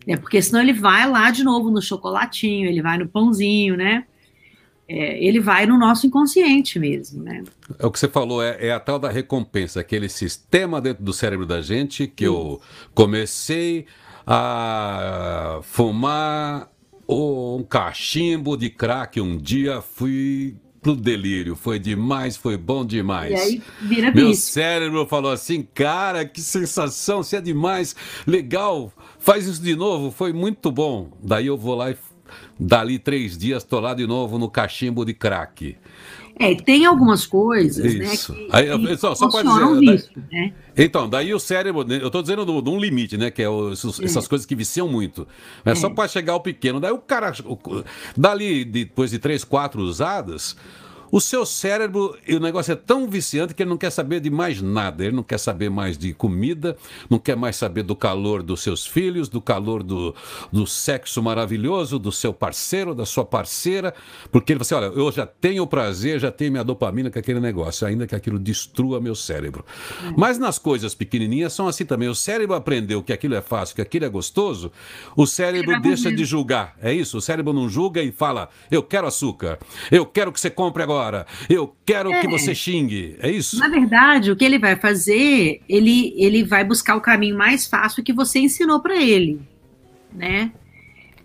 Né? 0.08 0.18
Porque 0.18 0.42
senão 0.42 0.62
ele 0.62 0.74
vai 0.74 1.10
lá 1.10 1.32
de 1.32 1.44
novo 1.44 1.70
no 1.70 1.82
chocolatinho, 1.82 2.68
ele 2.68 2.82
vai 2.82 2.98
no 2.98 3.08
pãozinho, 3.08 3.76
né? 3.76 4.06
É, 4.88 5.24
ele 5.24 5.40
vai 5.40 5.66
no 5.66 5.78
nosso 5.78 6.06
inconsciente 6.06 6.78
mesmo, 6.78 7.24
né? 7.24 7.44
É 7.80 7.86
o 7.86 7.92
que 7.92 7.98
você 7.98 8.10
falou, 8.10 8.44
é, 8.44 8.58
é, 8.68 8.72
a 8.72 8.80
tal 8.80 9.00
da 9.00 9.10
recompensa, 9.10 9.80
aquele 9.80 10.10
sistema 10.10 10.82
dentro 10.82 11.04
do 11.04 11.14
cérebro 11.14 11.46
da 11.46 11.62
gente 11.62 12.06
que 12.06 12.26
eu 12.26 12.62
comecei 12.94 13.86
a 14.28 15.60
fumar 15.64 16.70
um 17.08 17.64
cachimbo 17.64 18.56
de 18.56 18.70
crack 18.70 19.20
um 19.20 19.38
dia, 19.38 19.82
fui 19.82 20.56
pro 20.82 20.96
delírio. 20.96 21.56
Foi 21.56 21.80
demais, 21.80 22.36
foi 22.36 22.58
bom 22.58 22.86
demais. 22.86 23.32
E 23.32 23.36
aí 23.36 23.62
vira 23.82 24.12
Meu 24.12 24.28
bicho. 24.28 24.42
cérebro 24.42 25.06
falou 25.08 25.32
assim, 25.32 25.68
cara, 25.74 26.26
que 26.26 26.42
sensação, 26.42 27.24
se 27.24 27.36
é 27.38 27.42
demais, 27.42 27.96
legal, 28.28 28.92
faz 29.18 29.48
isso 29.48 29.62
de 29.62 29.76
novo, 29.76 30.12
foi 30.12 30.34
muito 30.34 30.72
bom. 30.72 31.10
Daí 31.24 31.48
eu 31.48 31.58
vou 31.58 31.76
lá 31.76 31.90
e 31.92 31.98
dali 32.60 33.00
três 33.00 33.38
dias 33.38 33.64
tô 33.64 33.80
lá 33.80 33.94
de 33.94 34.06
novo 34.06 34.38
no 34.38 34.50
cachimbo 34.50 35.06
de 35.06 35.14
crack. 35.14 35.78
É, 36.40 36.56
tem 36.56 36.86
algumas 36.86 37.26
coisas, 37.26 37.84
né, 37.94 38.14
Isso. 38.14 38.34
né? 38.34 38.40
Que, 38.40 38.50
Aí, 38.52 38.88
que 38.88 38.98
só, 38.98 39.14
só 39.14 39.28
dizer, 39.28 39.94
isso, 39.94 40.10
né? 40.32 40.54
Então, 40.76 41.08
daí 41.08 41.34
o 41.34 41.40
cérebro, 41.40 41.84
né, 41.84 42.00
eu 42.02 42.08
estou 42.08 42.22
dizendo 42.22 42.44
de 42.62 42.70
um 42.70 42.80
limite, 42.80 43.18
né? 43.18 43.30
Que 43.30 43.44
é, 43.44 43.50
os, 43.50 44.00
é. 44.00 44.06
essas 44.06 44.28
coisas 44.28 44.46
que 44.46 44.56
viciam 44.56 44.88
muito. 44.88 45.28
É, 45.64 45.72
é. 45.72 45.76
só 45.76 45.90
para 45.90 46.08
chegar 46.08 46.34
ao 46.34 46.42
pequeno. 46.42 46.80
Daí 46.80 46.92
o 46.92 46.98
cara, 46.98 47.32
o, 47.46 47.58
dali, 48.18 48.66
depois 48.66 49.12
de 49.12 49.20
três, 49.20 49.44
quatro 49.44 49.82
usadas, 49.82 50.58
o 51.14 51.22
seu 51.22 51.46
cérebro, 51.46 52.18
o 52.28 52.40
negócio 52.40 52.72
é 52.72 52.76
tão 52.76 53.08
viciante 53.08 53.54
que 53.54 53.62
ele 53.62 53.70
não 53.70 53.78
quer 53.78 53.92
saber 53.92 54.20
de 54.20 54.32
mais 54.32 54.60
nada. 54.64 55.06
Ele 55.06 55.16
não 55.16 55.22
quer 55.22 55.38
saber 55.38 55.70
mais 55.70 55.96
de 55.96 56.12
comida, 56.12 56.76
não 57.08 57.20
quer 57.20 57.38
mais 57.38 57.56
saber 57.56 57.84
do 57.84 57.96
calor 57.96 58.42
dos 58.42 58.64
seus 58.64 58.88
filhos, 58.88 59.30
do 59.30 59.40
calor 59.40 59.84
do, 59.84 60.16
do 60.52 60.66
sexo 60.66 61.22
maravilhoso, 61.22 62.00
do 62.00 62.12
seu 62.12 62.34
parceiro, 62.34 62.96
da 62.96 63.06
sua 63.06 63.24
parceira, 63.24 63.94
porque 64.32 64.54
ele 64.54 64.64
fala 64.66 64.88
assim: 64.88 64.96
olha, 64.96 65.00
eu 65.00 65.12
já 65.12 65.28
tenho 65.28 65.68
prazer, 65.68 66.20
já 66.20 66.32
tenho 66.32 66.52
minha 66.52 66.64
dopamina 66.64 67.12
com 67.12 67.20
aquele 67.20 67.40
negócio, 67.40 67.86
ainda 67.86 68.08
que 68.08 68.16
aquilo 68.16 68.40
destrua 68.40 69.00
meu 69.00 69.14
cérebro. 69.14 69.64
É. 70.04 70.14
Mas 70.18 70.40
nas 70.40 70.58
coisas 70.58 70.96
pequenininhas 70.96 71.54
são 71.54 71.68
assim 71.68 71.86
também. 71.86 72.10
O 72.10 72.16
cérebro 72.16 72.56
aprendeu 72.56 73.04
que 73.04 73.14
aquilo 73.14 73.36
é 73.36 73.42
fácil, 73.42 73.76
que 73.76 73.84
aquilo 73.84 74.06
é 74.06 74.10
gostoso, 74.10 74.72
o 75.16 75.28
cérebro 75.28 75.80
deixa 75.80 76.12
de 76.12 76.26
julgar. 76.26 76.76
É 76.82 76.92
isso? 76.92 77.20
O 77.20 77.22
cérebro 77.22 77.54
não 77.54 77.70
julga 77.70 78.02
e 78.02 78.12
fala: 78.12 78.50
eu 78.72 78.82
quero 78.82 79.06
açúcar, 79.06 79.60
eu 79.92 80.08
quero 80.08 80.32
que 80.32 80.40
você 80.40 80.50
compre 80.50 80.82
agora 80.82 81.03
agora. 81.04 81.28
Eu 81.50 81.76
quero 81.86 82.12
é. 82.12 82.22
que 82.22 82.28
você 82.28 82.56
xingue. 82.56 83.16
É 83.20 83.30
isso? 83.30 83.60
Na 83.60 83.68
verdade, 83.68 84.32
o 84.32 84.36
que 84.36 84.46
ele 84.46 84.58
vai 84.58 84.76
fazer, 84.76 85.62
ele, 85.68 86.14
ele 86.18 86.44
vai 86.44 86.64
buscar 86.64 86.96
o 86.96 87.02
caminho 87.02 87.38
mais 87.38 87.68
fácil 87.68 88.04
que 88.04 88.14
você 88.14 88.40
ensinou 88.40 88.80
para 88.80 88.96
ele, 88.96 89.40
né? 90.12 90.52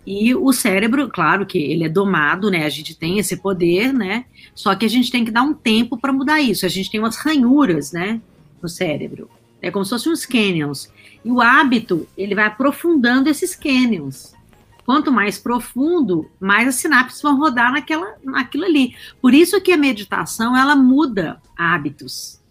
E 0.05 0.33
o 0.33 0.51
cérebro, 0.51 1.09
claro 1.09 1.45
que 1.45 1.57
ele 1.57 1.83
é 1.83 1.89
domado, 1.89 2.49
né? 2.49 2.65
A 2.65 2.69
gente 2.69 2.97
tem 2.97 3.19
esse 3.19 3.37
poder, 3.37 3.93
né? 3.93 4.25
Só 4.55 4.75
que 4.75 4.85
a 4.85 4.89
gente 4.89 5.11
tem 5.11 5.23
que 5.23 5.31
dar 5.31 5.43
um 5.43 5.53
tempo 5.53 5.97
para 5.97 6.13
mudar 6.13 6.41
isso. 6.41 6.65
A 6.65 6.69
gente 6.69 6.89
tem 6.89 6.99
umas 6.99 7.17
ranhuras, 7.17 7.91
né? 7.91 8.19
No 8.61 8.67
cérebro. 8.67 9.29
É 9.61 9.69
como 9.69 9.85
se 9.85 9.91
fossem 9.91 10.11
uns 10.11 10.25
canyons. 10.25 10.91
E 11.23 11.29
o 11.29 11.41
hábito, 11.41 12.07
ele 12.17 12.33
vai 12.33 12.45
aprofundando 12.45 13.29
esses 13.29 13.55
canyons. 13.55 14.33
Quanto 14.89 15.11
mais 15.11 15.37
profundo, 15.37 16.27
mais 16.39 16.67
as 16.67 16.73
sinapses 16.73 17.21
vão 17.21 17.37
rodar 17.37 17.71
naquela, 17.71 18.15
naquilo 18.23 18.65
ali. 18.65 18.95
Por 19.21 19.35
isso 19.35 19.61
que 19.61 19.71
a 19.71 19.77
meditação, 19.77 20.57
ela 20.57 20.75
muda 20.75 21.39
hábitos. 21.55 22.41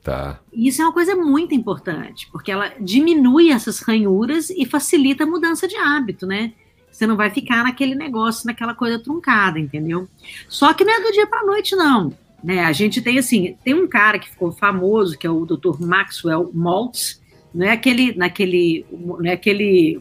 Tá. 0.00 0.38
E 0.52 0.68
isso 0.68 0.80
é 0.80 0.84
uma 0.84 0.92
coisa 0.92 1.16
muito 1.16 1.56
importante, 1.56 2.28
porque 2.30 2.52
ela 2.52 2.72
diminui 2.80 3.50
essas 3.50 3.80
ranhuras 3.80 4.48
e 4.48 4.64
facilita 4.64 5.24
a 5.24 5.26
mudança 5.26 5.66
de 5.66 5.74
hábito, 5.74 6.24
né? 6.24 6.52
Você 6.88 7.04
não 7.04 7.16
vai 7.16 7.30
ficar 7.30 7.64
naquele 7.64 7.96
negócio, 7.96 8.46
naquela 8.46 8.76
coisa 8.76 9.00
truncada, 9.00 9.58
entendeu? 9.58 10.06
Só 10.48 10.72
que 10.72 10.84
não 10.84 10.94
é 10.94 11.02
do 11.02 11.10
dia 11.10 11.26
para 11.26 11.44
noite, 11.44 11.74
não. 11.74 12.16
Né? 12.44 12.62
A 12.62 12.70
gente 12.70 13.02
tem 13.02 13.18
assim, 13.18 13.56
tem 13.64 13.74
um 13.74 13.88
cara 13.88 14.20
que 14.20 14.30
ficou 14.30 14.52
famoso, 14.52 15.18
que 15.18 15.26
é 15.26 15.30
o 15.30 15.44
Dr. 15.44 15.80
Maxwell 15.80 16.48
Maltz, 16.54 17.20
não 17.52 17.66
é 17.66 17.72
aquele, 17.72 18.14
naquele, 18.14 18.86
não 18.92 19.26
é 19.26 19.32
aquele, 19.32 20.00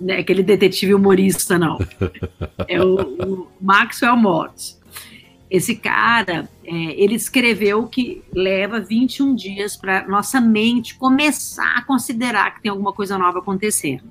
não 0.00 0.14
é 0.14 0.18
aquele 0.18 0.42
detetive 0.42 0.94
humorista, 0.94 1.58
não. 1.58 1.78
É 2.66 2.82
o, 2.82 3.00
o 3.00 3.48
Maxwell 3.60 4.16
Maltz. 4.16 4.78
Esse 5.50 5.76
cara, 5.76 6.48
é, 6.64 6.72
ele 7.02 7.14
escreveu 7.14 7.86
que 7.86 8.22
leva 8.34 8.80
21 8.80 9.34
dias 9.34 9.76
para 9.76 10.06
nossa 10.06 10.40
mente 10.40 10.94
começar 10.94 11.76
a 11.76 11.82
considerar 11.82 12.54
que 12.54 12.62
tem 12.62 12.70
alguma 12.70 12.92
coisa 12.92 13.16
nova 13.16 13.38
acontecendo. 13.38 14.04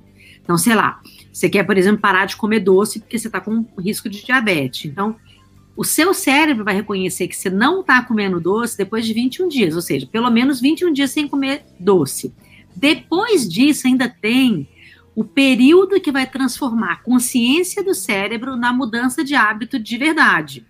Então, 0.44 0.58
sei 0.58 0.74
lá, 0.74 1.00
você 1.32 1.48
quer, 1.50 1.64
por 1.64 1.78
exemplo, 1.78 2.02
parar 2.02 2.26
de 2.26 2.36
comer 2.36 2.62
doce 2.62 3.00
porque 3.00 3.20
você 3.20 3.28
está 3.28 3.40
com 3.40 3.66
risco 3.78 4.10
de 4.10 4.26
diabetes. 4.26 4.86
Então, 4.86 5.16
o 5.76 5.84
seu 5.84 6.12
cérebro 6.14 6.66
vai 6.66 6.74
reconhecer 6.74 7.28
que 7.28 7.36
você 7.36 7.52
não 7.52 7.82
está 7.82 8.02
comendo 8.02 8.40
doce 8.40 8.76
depois 8.76 9.06
de 9.06 9.14
21 9.14 9.48
dias, 9.48 9.76
ou 9.76 9.82
seja, 9.82 10.08
pelo 10.08 10.32
menos 10.32 10.60
21 10.60 10.92
dias 10.92 11.12
sem 11.12 11.28
comer 11.28 11.64
doce. 11.80 12.34
Depois 12.76 13.48
disso, 13.48 13.86
ainda 13.86 14.10
tem 14.10 14.68
o 15.18 15.24
período 15.24 16.00
que 16.00 16.12
vai 16.12 16.30
transformar 16.30 16.92
a 16.92 16.98
consciência 16.98 17.84
do 17.84 17.96
cérebro 17.96 18.56
na 18.56 18.72
mudança 18.72 19.24
de 19.24 19.34
hábito 19.34 19.80
de 19.80 19.98
verdade, 19.98 20.64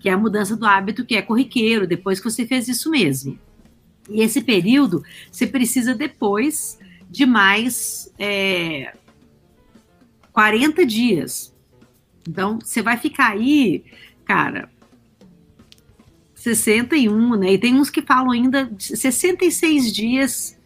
que 0.00 0.08
é 0.08 0.12
a 0.12 0.18
mudança 0.18 0.56
do 0.56 0.66
hábito 0.66 1.04
que 1.04 1.14
é 1.14 1.22
corriqueiro, 1.22 1.86
depois 1.86 2.18
que 2.18 2.28
você 2.28 2.44
fez 2.44 2.66
isso 2.66 2.90
mesmo. 2.90 3.38
E 4.10 4.22
esse 4.22 4.42
período 4.42 5.04
você 5.30 5.46
precisa 5.46 5.94
depois 5.94 6.80
de 7.08 7.24
mais 7.24 8.12
é, 8.18 8.92
40 10.32 10.84
dias. 10.84 11.54
Então, 12.28 12.58
você 12.58 12.82
vai 12.82 12.96
ficar 12.96 13.34
aí, 13.34 13.84
cara, 14.24 14.68
61, 16.34 17.36
né? 17.36 17.52
E 17.52 17.58
tem 17.58 17.76
uns 17.76 17.88
que 17.88 18.02
falam 18.02 18.32
ainda 18.32 18.68
66 18.80 19.92
dias 19.92 20.58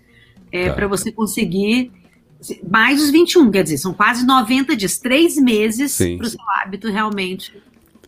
é, 0.50 0.72
para 0.72 0.86
você 0.86 1.12
conseguir 1.12 2.00
mais 2.68 3.02
os 3.02 3.11
21, 3.11 3.50
quer 3.50 3.62
dizer, 3.62 3.78
são 3.78 3.92
quase 3.92 4.25
90 4.25 4.76
dias, 4.76 4.99
três 4.99 5.37
meses 5.37 5.97
para 5.97 6.26
o 6.26 6.30
seu 6.30 6.40
hábito 6.62 6.88
realmente. 6.88 7.52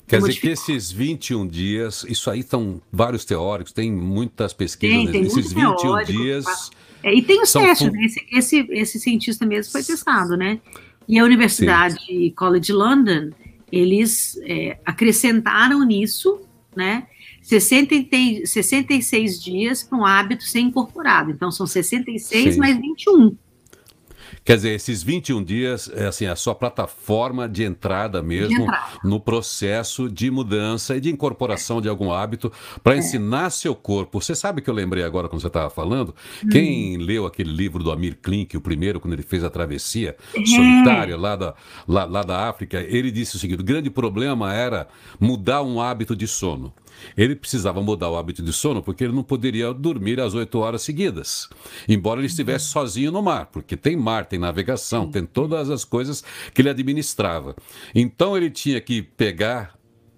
Quer 0.07 0.21
dizer 0.21 0.41
que 0.41 0.49
esses 0.49 0.93
21 0.93 1.47
dias, 1.47 2.05
isso 2.09 2.31
aí 2.31 2.41
estão 2.41 2.83
vários 2.93 3.25
teóricos, 3.25 3.73
tem 3.73 3.91
muitas 3.91 4.53
pesquisas, 4.53 5.05
tem, 5.05 5.13
tem 5.13 5.23
esses 5.23 5.53
21 5.53 5.77
teórico, 5.77 6.13
dias. 6.13 6.71
É, 7.03 7.15
e 7.15 7.23
tem 7.23 7.43
os 7.43 7.53
testes, 7.53 7.91
né? 7.91 8.05
Esse, 8.05 8.27
esse, 8.31 8.67
esse 8.71 9.01
cientista 9.01 9.47
mesmo 9.47 9.73
foi 9.73 9.83
testado, 9.83 10.37
né? 10.37 10.61
E 11.09 11.19
a 11.19 11.25
Universidade 11.25 11.99
Sim. 12.05 12.31
College 12.37 12.73
London, 12.73 13.31
eles 13.71 14.39
é, 14.45 14.79
acrescentaram 14.85 15.83
nisso, 15.83 16.41
né? 16.77 17.07
60, 17.41 17.95
66 18.45 19.43
dias 19.43 19.83
para 19.83 19.99
um 19.99 20.05
hábito 20.05 20.45
ser 20.45 20.61
incorporado. 20.61 21.31
Então, 21.31 21.51
são 21.51 21.67
66 21.67 22.55
Sim. 22.55 22.61
mais 22.61 22.77
21. 22.77 23.37
Quer 24.45 24.57
dizer, 24.57 24.71
esses 24.71 25.03
21 25.03 25.43
dias 25.45 25.91
é 25.95 26.07
assim, 26.07 26.27
a 26.27 26.35
sua 26.35 26.55
plataforma 26.55 27.49
de 27.49 27.63
entrada 27.63 28.21
mesmo 28.23 28.57
de 28.57 28.63
entrada. 28.63 28.99
no 29.05 29.21
processo 29.21 30.09
de 30.09 30.31
mudança 30.31 30.97
e 30.97 31.01
de 31.01 31.11
incorporação 31.11 31.81
de 31.81 31.89
algum 31.89 32.13
hábito 32.13 32.51
para 32.83 32.97
é. 32.97 32.99
ensinar 32.99 33.51
seu 33.51 33.75
corpo. 33.75 34.21
Você 34.21 34.35
sabe 34.35 34.61
que 34.61 34.69
eu 34.69 34.75
lembrei 34.75 35.05
agora 35.05 35.29
quando 35.29 35.41
você 35.41 35.47
estava 35.47 35.71
falando? 35.71 36.15
Hum. 36.45 36.49
Quem 36.49 36.97
leu 36.97 37.25
aquele 37.25 37.53
livro 37.53 37.85
do 37.85 37.93
Amir 37.93 38.19
Klink, 38.21 38.57
o 38.57 38.61
primeiro, 38.61 38.99
quando 38.99 39.13
ele 39.13 39.23
fez 39.23 39.45
a 39.45 39.51
travessia 39.51 40.17
é. 40.35 40.45
solitária 40.45 41.17
lá 41.17 41.37
da, 41.37 41.55
lá, 41.87 42.05
lá 42.05 42.23
da 42.23 42.49
África, 42.49 42.81
ele 42.81 43.13
disse 43.13 43.37
o 43.37 43.39
seguinte: 43.39 43.61
o 43.61 43.65
grande 43.65 43.91
problema 43.91 44.53
era 44.53 44.89
mudar 45.21 45.63
um 45.63 45.81
hábito 45.81 46.17
de 46.17 46.27
sono. 46.27 46.73
Ele 47.17 47.37
precisava 47.37 47.83
mudar 47.83 48.11
o 48.11 48.17
hábito 48.17 48.43
de 48.43 48.53
sono 48.53 48.83
porque 48.83 49.05
ele 49.05 49.13
não 49.13 49.23
poderia 49.23 49.73
dormir 49.73 50.21
às 50.21 50.35
oito 50.35 50.59
horas 50.59 50.83
seguidas, 50.83 51.49
embora 51.89 52.21
ele 52.21 52.27
estivesse 52.27 52.67
sozinho 52.67 53.13
no 53.13 53.23
mar, 53.23 53.47
porque 53.47 53.77
tem 53.77 53.97
mar, 53.97 54.27
tem 54.27 54.39
navegação, 54.39 55.11
tem 55.11 55.25
todas 55.25 55.71
as 55.71 55.85
coisas 55.85 56.25
que 56.53 56.63
ele 56.63 56.71
administrava. 56.71 57.55
Então 57.95 58.37
ele 58.37 58.51
tinha 58.51 58.81
que 58.81 59.03
pegar 59.03 59.75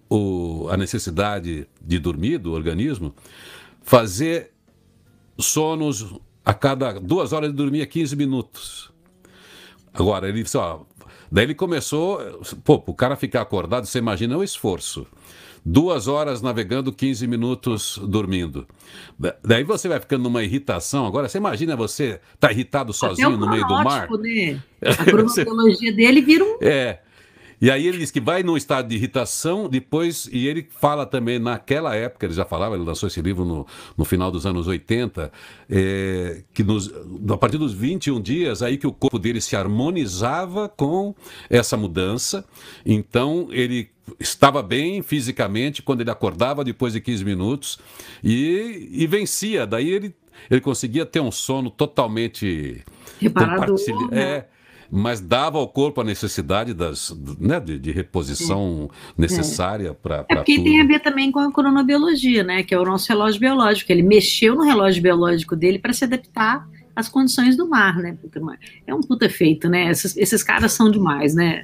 o, 0.09 0.69
a 0.71 0.76
necessidade 0.76 1.67
de 1.81 1.99
dormir 1.99 2.38
do 2.38 2.53
organismo, 2.53 3.14
fazer 3.83 4.53
sonos 5.38 6.14
a 6.45 6.53
cada 6.53 6.93
duas 7.00 7.33
horas 7.33 7.49
ele 7.49 7.57
dormia 7.57 7.87
15 7.87 8.14
minutos. 8.17 8.93
Agora, 9.93 10.29
ele 10.29 10.43
disse, 10.43 10.57
ó, 10.57 10.81
daí 11.31 11.45
ele 11.45 11.55
começou, 11.55 12.19
pô, 12.64 12.83
o 12.87 12.95
cara 12.95 13.17
ficar 13.17 13.43
acordado, 13.43 13.87
você 13.87 13.99
imagina 13.99 14.37
o 14.37 14.43
esforço 14.43 15.07
duas 15.64 16.06
horas 16.06 16.42
navegando, 16.42 16.92
15 16.92 17.26
minutos 17.26 17.99
dormindo. 18.02 18.66
Daí 19.42 19.64
você 19.64 19.88
vai 19.88 19.99
ficando 19.99 20.25
numa 20.25 20.42
irritação. 20.42 21.06
Agora, 21.06 21.28
você 21.28 21.38
imagina 21.38 21.75
você 21.75 22.21
tá 22.38 22.52
irritado 22.52 22.92
sozinho 22.92 23.37
no 23.37 23.49
meio 23.49 23.66
do 23.66 23.83
mar? 23.83 24.09
Né? 24.21 24.61
A 24.85 25.44
cronologia 25.44 25.92
dele 25.92 26.21
vira 26.21 26.44
um. 26.44 26.59
É. 26.61 26.99
E 27.64 27.71
aí 27.71 27.87
ele 27.87 27.97
diz 27.97 28.11
que 28.11 28.21
vai 28.21 28.42
num 28.42 28.59
estado 28.59 28.88
de 28.88 28.94
irritação, 28.94 29.71
depois, 29.71 30.28
e 30.30 30.47
ele 30.47 30.68
fala 30.68 31.06
também, 31.06 31.38
naquela 31.38 31.97
época, 31.97 32.26
ele 32.26 32.35
já 32.35 32.44
falava, 32.44 32.75
ele 32.75 32.85
lançou 32.85 33.06
esse 33.06 33.23
livro 33.23 33.42
no, 33.42 33.66
no 33.97 34.04
final 34.04 34.30
dos 34.30 34.44
anos 34.44 34.66
80, 34.66 35.33
é, 35.71 36.42
que 36.52 36.62
nos, 36.62 36.92
a 37.26 37.38
partir 37.38 37.56
dos 37.56 37.73
21 37.73 38.21
dias, 38.21 38.61
aí 38.61 38.76
que 38.76 38.87
o 38.87 38.92
corpo 38.92 39.18
dele 39.18 39.40
se 39.40 39.56
harmonizava 39.56 40.68
com 40.68 41.14
essa 41.49 41.75
mudança, 41.75 42.44
então 42.85 43.49
ele 43.50 43.88
estava 44.21 44.62
bem 44.62 45.00
fisicamente 45.00 45.80
quando 45.80 46.02
ele 46.02 46.11
acordava 46.11 46.62
depois 46.62 46.92
de 46.92 47.00
15 47.00 47.25
minutos 47.25 47.78
e, 48.23 48.90
e 48.92 49.06
vencia, 49.06 49.66
daí 49.66 49.88
ele, 49.88 50.14
ele 50.50 50.61
conseguia 50.61 51.06
ter 51.06 51.21
um 51.21 51.33
sono 51.33 51.71
totalmente... 51.71 52.85
Reparador, 53.18 53.78
né? 54.11 54.21
É, 54.21 54.49
mas 54.96 55.20
dava 55.20 55.58
ao 55.58 55.66
corpo 55.66 56.00
a 56.00 56.04
necessidade 56.04 56.72
das, 56.72 57.12
né, 57.40 57.58
de, 57.58 57.80
de 57.80 57.90
reposição 57.90 58.88
necessária 59.18 59.88
é. 59.88 59.92
para. 59.92 60.24
É 60.28 60.36
porque 60.36 60.54
tudo. 60.54 60.64
tem 60.64 60.80
a 60.80 60.84
ver 60.84 61.00
também 61.00 61.32
com 61.32 61.40
a 61.40 61.52
cronobiologia, 61.52 62.44
né? 62.44 62.62
Que 62.62 62.72
é 62.72 62.78
o 62.78 62.84
nosso 62.84 63.08
relógio 63.08 63.40
biológico. 63.40 63.90
Ele 63.90 64.04
mexeu 64.04 64.54
no 64.54 64.62
relógio 64.62 65.02
biológico 65.02 65.56
dele 65.56 65.80
para 65.80 65.92
se 65.92 66.04
adaptar 66.04 66.64
às 66.94 67.08
condições 67.08 67.56
do 67.56 67.68
mar, 67.68 67.96
né? 67.96 68.16
É 68.86 68.94
um 68.94 69.00
puta 69.00 69.28
feito, 69.28 69.68
né? 69.68 69.90
Esses, 69.90 70.16
esses 70.16 70.44
caras 70.44 70.72
são 70.72 70.88
demais, 70.88 71.34
né? 71.34 71.62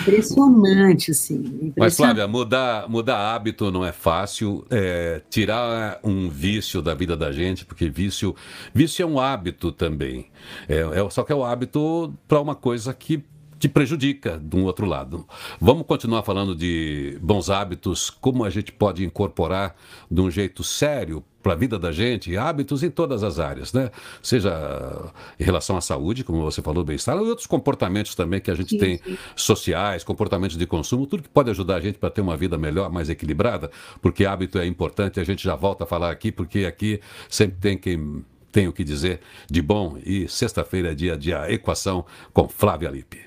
Impressionante, 0.00 1.10
assim. 1.10 1.34
Impressionante. 1.34 1.74
Mas, 1.76 1.96
Flávia, 1.96 2.26
mudar, 2.26 2.88
mudar 2.88 3.34
hábito 3.34 3.70
não 3.70 3.84
é 3.84 3.92
fácil. 3.92 4.64
É, 4.70 5.20
tirar 5.30 6.00
um 6.02 6.28
vício 6.28 6.80
da 6.80 6.94
vida 6.94 7.16
da 7.16 7.32
gente, 7.32 7.64
porque 7.64 7.88
vício, 7.88 8.34
vício 8.72 9.02
é 9.02 9.06
um 9.06 9.18
hábito 9.18 9.72
também. 9.72 10.26
É, 10.68 10.80
é 10.80 11.10
só 11.10 11.22
que 11.22 11.32
é 11.32 11.34
o 11.34 11.40
um 11.40 11.44
hábito 11.44 12.14
para 12.26 12.40
uma 12.40 12.54
coisa 12.54 12.92
que 12.94 13.22
te 13.58 13.68
prejudica 13.68 14.40
de 14.42 14.56
um 14.56 14.64
outro 14.64 14.86
lado. 14.86 15.26
Vamos 15.60 15.86
continuar 15.86 16.22
falando 16.22 16.56
de 16.56 17.18
bons 17.20 17.50
hábitos, 17.50 18.08
como 18.08 18.42
a 18.42 18.48
gente 18.48 18.72
pode 18.72 19.04
incorporar 19.04 19.76
de 20.10 20.20
um 20.20 20.30
jeito 20.30 20.64
sério 20.64 21.22
para 21.42 21.52
a 21.52 21.56
vida 21.56 21.78
da 21.78 21.90
gente, 21.90 22.36
hábitos 22.36 22.82
em 22.82 22.90
todas 22.90 23.22
as 23.22 23.38
áreas, 23.38 23.72
né? 23.72 23.90
Seja 24.22 25.12
em 25.38 25.44
relação 25.44 25.76
à 25.76 25.80
saúde, 25.80 26.22
como 26.24 26.42
você 26.42 26.60
falou, 26.60 26.84
bem-estar, 26.84 27.16
e 27.16 27.20
outros 27.20 27.46
comportamentos 27.46 28.14
também 28.14 28.40
que 28.40 28.50
a 28.50 28.54
gente 28.54 28.70
sim, 28.70 28.78
tem 28.78 29.00
sim. 29.02 29.18
sociais, 29.34 30.04
comportamentos 30.04 30.56
de 30.56 30.66
consumo, 30.66 31.06
tudo 31.06 31.22
que 31.22 31.28
pode 31.28 31.50
ajudar 31.50 31.76
a 31.76 31.80
gente 31.80 31.98
para 31.98 32.10
ter 32.10 32.20
uma 32.20 32.36
vida 32.36 32.58
melhor, 32.58 32.90
mais 32.90 33.08
equilibrada, 33.08 33.70
porque 34.00 34.26
hábito 34.26 34.58
é 34.58 34.66
importante, 34.66 35.18
a 35.18 35.24
gente 35.24 35.42
já 35.42 35.54
volta 35.54 35.84
a 35.84 35.86
falar 35.86 36.10
aqui, 36.10 36.30
porque 36.30 36.64
aqui 36.64 37.00
sempre 37.28 37.56
tem 37.58 37.78
quem 37.78 38.24
tem 38.52 38.66
o 38.66 38.72
que 38.72 38.82
dizer 38.82 39.20
de 39.48 39.62
bom 39.62 39.96
e 40.04 40.28
sexta-feira 40.28 40.90
é 40.90 40.94
dia 40.94 41.16
de 41.16 41.30
equação 41.30 42.04
com 42.32 42.48
Flávia 42.48 42.90
Lippe. 42.90 43.20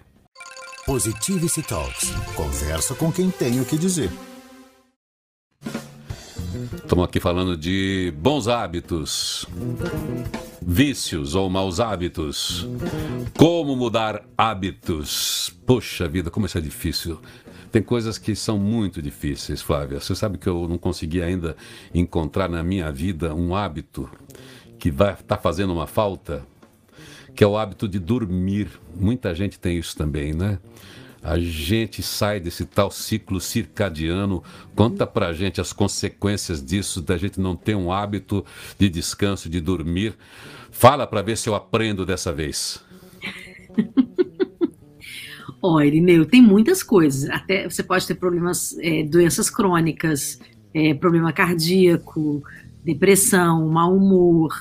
Positivity 0.85 1.63
Talks. 1.63 2.11
Conversa 2.35 2.93
com 2.93 3.09
quem 3.09 3.31
tem 3.31 3.61
o 3.61 3.65
que 3.65 3.77
dizer. 3.77 4.11
Estamos 6.71 7.03
aqui 7.05 7.19
falando 7.19 7.57
de 7.57 8.13
bons 8.17 8.47
hábitos, 8.47 9.45
vícios 10.61 11.35
ou 11.35 11.49
maus 11.49 11.79
hábitos. 11.79 12.67
Como 13.37 13.75
mudar 13.75 14.23
hábitos? 14.37 15.53
Poxa 15.65 16.07
vida, 16.07 16.31
como 16.31 16.45
isso 16.45 16.57
é 16.57 16.61
difícil. 16.61 17.19
Tem 17.71 17.81
coisas 17.81 18.17
que 18.17 18.35
são 18.35 18.57
muito 18.57 19.01
difíceis, 19.01 19.61
Flávia. 19.61 19.99
Você 19.99 20.15
sabe 20.15 20.37
que 20.37 20.47
eu 20.47 20.67
não 20.67 20.77
consegui 20.77 21.21
ainda 21.21 21.55
encontrar 21.93 22.47
na 22.47 22.63
minha 22.63 22.91
vida 22.91 23.33
um 23.33 23.55
hábito 23.55 24.09
que 24.79 24.89
vai 24.91 25.13
estar 25.13 25.35
tá 25.35 25.37
fazendo 25.37 25.73
uma 25.73 25.87
falta, 25.87 26.45
que 27.35 27.43
é 27.43 27.47
o 27.47 27.57
hábito 27.57 27.87
de 27.87 27.99
dormir. 27.99 28.69
Muita 28.95 29.33
gente 29.35 29.59
tem 29.59 29.77
isso 29.77 29.97
também, 29.97 30.33
né? 30.33 30.59
A 31.23 31.39
gente 31.39 32.03
sai 32.03 32.39
desse 32.39 32.65
tal 32.65 32.91
ciclo 32.91 33.39
circadiano. 33.39 34.43
Conta 34.75 35.07
pra 35.07 35.31
gente 35.31 35.61
as 35.61 35.71
consequências 35.71 36.63
disso, 36.63 37.01
da 37.01 37.17
gente 37.17 37.39
não 37.39 37.55
ter 37.55 37.75
um 37.75 37.93
hábito 37.93 38.45
de 38.77 38.89
descanso, 38.89 39.49
de 39.49 39.61
dormir. 39.61 40.15
Fala 40.69 41.07
para 41.07 41.21
ver 41.21 41.37
se 41.37 41.47
eu 41.47 41.55
aprendo 41.55 42.05
dessa 42.05 42.33
vez. 42.33 42.83
Olha, 45.61 45.85
Irineu, 45.85 46.25
tem 46.25 46.41
muitas 46.41 46.83
coisas. 46.83 47.29
Até 47.29 47.69
você 47.69 47.81
pode 47.81 48.05
ter 48.05 48.15
problemas, 48.15 48.77
é, 48.79 49.03
doenças 49.03 49.49
crônicas, 49.49 50.37
é, 50.73 50.93
problema 50.93 51.31
cardíaco, 51.31 52.43
depressão, 52.83 53.69
mau 53.69 53.95
humor, 53.95 54.53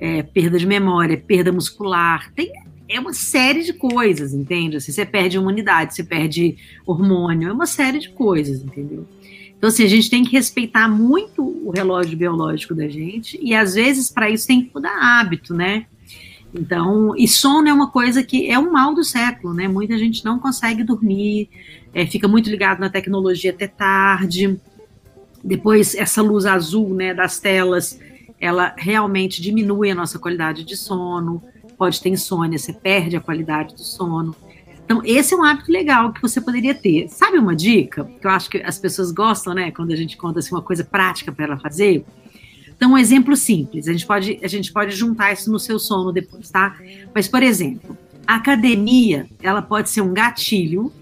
é, 0.00 0.24
perda 0.24 0.58
de 0.58 0.66
memória, 0.66 1.16
perda 1.16 1.52
muscular. 1.52 2.32
Tem 2.34 2.52
é 2.88 2.98
uma 2.98 3.12
série 3.12 3.62
de 3.62 3.72
coisas, 3.72 4.32
entende? 4.32 4.78
Assim, 4.78 4.90
você 4.90 5.04
perde 5.04 5.36
imunidade, 5.36 5.94
você 5.94 6.02
perde 6.02 6.56
hormônio, 6.86 7.50
é 7.50 7.52
uma 7.52 7.66
série 7.66 7.98
de 7.98 8.08
coisas, 8.08 8.62
entendeu? 8.62 9.06
Então, 9.56 9.68
assim, 9.68 9.84
a 9.84 9.88
gente 9.88 10.08
tem 10.08 10.24
que 10.24 10.32
respeitar 10.32 10.88
muito 10.88 11.42
o 11.42 11.70
relógio 11.70 12.16
biológico 12.16 12.74
da 12.74 12.88
gente 12.88 13.38
e, 13.42 13.54
às 13.54 13.74
vezes, 13.74 14.08
para 14.08 14.30
isso 14.30 14.46
tem 14.46 14.62
que 14.62 14.70
mudar 14.74 14.96
hábito, 15.20 15.52
né? 15.52 15.86
Então, 16.54 17.14
e 17.16 17.28
sono 17.28 17.68
é 17.68 17.72
uma 17.72 17.90
coisa 17.90 18.22
que 18.22 18.48
é 18.48 18.58
um 18.58 18.72
mal 18.72 18.94
do 18.94 19.04
século, 19.04 19.52
né? 19.52 19.68
Muita 19.68 19.98
gente 19.98 20.24
não 20.24 20.38
consegue 20.38 20.82
dormir, 20.82 21.50
é, 21.92 22.06
fica 22.06 22.26
muito 22.26 22.48
ligado 22.48 22.78
na 22.78 22.88
tecnologia 22.88 23.50
até 23.50 23.66
tarde. 23.66 24.58
Depois, 25.44 25.94
essa 25.94 26.22
luz 26.22 26.46
azul, 26.46 26.94
né, 26.94 27.12
das 27.12 27.38
telas, 27.38 28.00
ela 28.40 28.74
realmente 28.78 29.42
diminui 29.42 29.90
a 29.90 29.94
nossa 29.94 30.18
qualidade 30.18 30.64
de 30.64 30.76
sono 30.76 31.42
pode 31.78 32.00
ter 32.00 32.08
insônia, 32.08 32.58
você 32.58 32.72
perde 32.72 33.16
a 33.16 33.20
qualidade 33.20 33.74
do 33.74 33.82
sono. 33.82 34.34
Então, 34.84 35.00
esse 35.04 35.34
é 35.34 35.36
um 35.36 35.44
hábito 35.44 35.70
legal 35.70 36.12
que 36.12 36.20
você 36.20 36.40
poderia 36.40 36.74
ter. 36.74 37.08
Sabe 37.08 37.38
uma 37.38 37.54
dica? 37.54 38.04
Que 38.20 38.26
eu 38.26 38.30
acho 38.30 38.50
que 38.50 38.58
as 38.58 38.78
pessoas 38.78 39.12
gostam, 39.12 39.54
né? 39.54 39.70
Quando 39.70 39.92
a 39.92 39.96
gente 39.96 40.16
conta 40.16 40.38
assim, 40.38 40.54
uma 40.54 40.62
coisa 40.62 40.82
prática 40.82 41.30
para 41.30 41.44
ela 41.44 41.58
fazer. 41.58 42.04
Então, 42.74 42.92
um 42.92 42.98
exemplo 42.98 43.36
simples. 43.36 43.86
A 43.86 43.92
gente, 43.92 44.06
pode, 44.06 44.40
a 44.42 44.48
gente 44.48 44.72
pode 44.72 44.96
juntar 44.96 45.32
isso 45.32 45.52
no 45.52 45.58
seu 45.58 45.78
sono 45.78 46.10
depois, 46.10 46.50
tá? 46.50 46.76
Mas, 47.14 47.28
por 47.28 47.42
exemplo, 47.42 47.96
a 48.26 48.36
academia, 48.36 49.28
ela 49.42 49.60
pode 49.60 49.90
ser 49.90 50.00
um 50.00 50.12
gatilho, 50.12 50.92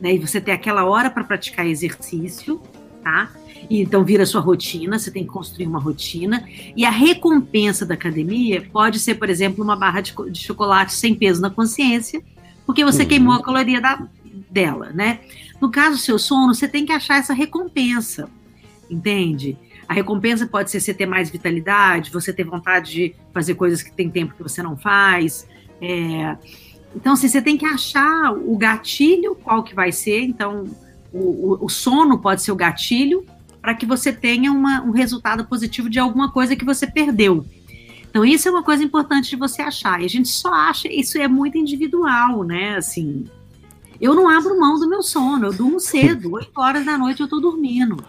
né? 0.00 0.14
E 0.14 0.18
você 0.18 0.40
ter 0.40 0.52
aquela 0.52 0.84
hora 0.84 1.10
para 1.10 1.24
praticar 1.24 1.66
exercício, 1.66 2.60
tá? 3.02 3.30
E 3.68 3.82
então 3.82 4.02
vira 4.02 4.24
sua 4.24 4.40
rotina, 4.40 4.98
você 4.98 5.10
tem 5.10 5.24
que 5.24 5.30
construir 5.30 5.66
uma 5.66 5.78
rotina. 5.78 6.44
E 6.76 6.84
a 6.84 6.90
recompensa 6.90 7.84
da 7.84 7.94
academia 7.94 8.66
pode 8.72 8.98
ser, 8.98 9.16
por 9.16 9.28
exemplo, 9.28 9.62
uma 9.62 9.76
barra 9.76 10.00
de, 10.00 10.14
de 10.30 10.40
chocolate 10.40 10.94
sem 10.94 11.14
peso 11.14 11.40
na 11.40 11.50
consciência, 11.50 12.22
porque 12.64 12.84
você 12.84 13.02
uhum. 13.02 13.08
queimou 13.08 13.34
a 13.34 13.42
caloria 13.42 13.80
da, 13.80 14.06
dela, 14.50 14.90
né? 14.94 15.20
No 15.60 15.70
caso 15.70 15.96
do 15.96 16.00
seu 16.00 16.18
sono, 16.18 16.54
você 16.54 16.68
tem 16.68 16.86
que 16.86 16.92
achar 16.92 17.18
essa 17.18 17.34
recompensa, 17.34 18.28
entende? 18.88 19.56
A 19.88 19.94
recompensa 19.94 20.46
pode 20.46 20.70
ser 20.70 20.80
você 20.80 20.94
ter 20.94 21.06
mais 21.06 21.30
vitalidade, 21.30 22.10
você 22.10 22.32
ter 22.32 22.44
vontade 22.44 22.92
de 22.92 23.14
fazer 23.32 23.54
coisas 23.54 23.82
que 23.82 23.90
tem 23.90 24.10
tempo 24.10 24.34
que 24.34 24.42
você 24.42 24.62
não 24.62 24.76
faz. 24.76 25.48
É... 25.80 26.36
Então, 26.94 27.14
assim, 27.14 27.28
você 27.28 27.40
tem 27.40 27.56
que 27.56 27.66
achar 27.66 28.32
o 28.32 28.56
gatilho, 28.56 29.34
qual 29.34 29.62
que 29.62 29.74
vai 29.74 29.90
ser. 29.90 30.20
Então, 30.22 30.64
o, 31.12 31.18
o, 31.18 31.64
o 31.64 31.68
sono 31.68 32.18
pode 32.18 32.42
ser 32.42 32.52
o 32.52 32.56
gatilho, 32.56 33.24
para 33.60 33.74
que 33.74 33.86
você 33.86 34.12
tenha 34.12 34.52
uma, 34.52 34.82
um 34.82 34.90
resultado 34.90 35.44
positivo 35.44 35.90
de 35.90 35.98
alguma 35.98 36.30
coisa 36.30 36.56
que 36.56 36.64
você 36.64 36.86
perdeu. 36.86 37.44
Então, 38.08 38.24
isso 38.24 38.48
é 38.48 38.50
uma 38.50 38.62
coisa 38.62 38.82
importante 38.82 39.30
de 39.30 39.36
você 39.36 39.62
achar. 39.62 40.00
E 40.00 40.04
a 40.04 40.08
gente 40.08 40.28
só 40.28 40.52
acha, 40.52 40.88
isso 40.90 41.18
é 41.18 41.28
muito 41.28 41.58
individual, 41.58 42.42
né? 42.42 42.76
Assim, 42.76 43.26
eu 44.00 44.14
não 44.14 44.28
abro 44.28 44.58
mão 44.58 44.78
do 44.78 44.88
meu 44.88 45.02
sono, 45.02 45.46
eu 45.46 45.52
durmo 45.52 45.78
cedo, 45.78 46.32
8 46.34 46.50
horas 46.56 46.86
da 46.86 46.96
noite 46.96 47.20
eu 47.20 47.24
estou 47.24 47.40
dormindo. 47.40 48.02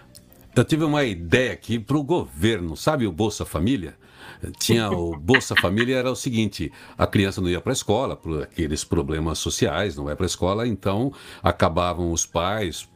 Eu 0.55 0.65
tive 0.65 0.83
uma 0.83 1.03
ideia 1.03 1.53
aqui 1.53 1.79
para 1.79 1.97
o 1.97 2.03
governo, 2.03 2.75
sabe 2.75 3.05
o 3.07 3.11
Bolsa 3.11 3.45
Família? 3.45 3.95
Tinha 4.57 4.89
o 4.89 5.15
Bolsa 5.19 5.55
Família 5.55 5.97
era 5.97 6.11
o 6.11 6.15
seguinte: 6.15 6.71
a 6.97 7.05
criança 7.05 7.41
não 7.41 7.49
ia 7.49 7.61
para 7.61 7.71
a 7.71 7.73
escola 7.73 8.15
por 8.15 8.43
aqueles 8.43 8.83
problemas 8.83 9.37
sociais, 9.39 9.95
não 9.95 10.05
vai 10.05 10.15
para 10.15 10.25
a 10.25 10.27
escola, 10.27 10.67
então 10.67 11.13
acabavam 11.43 12.11
os 12.11 12.25
pais 12.25 12.87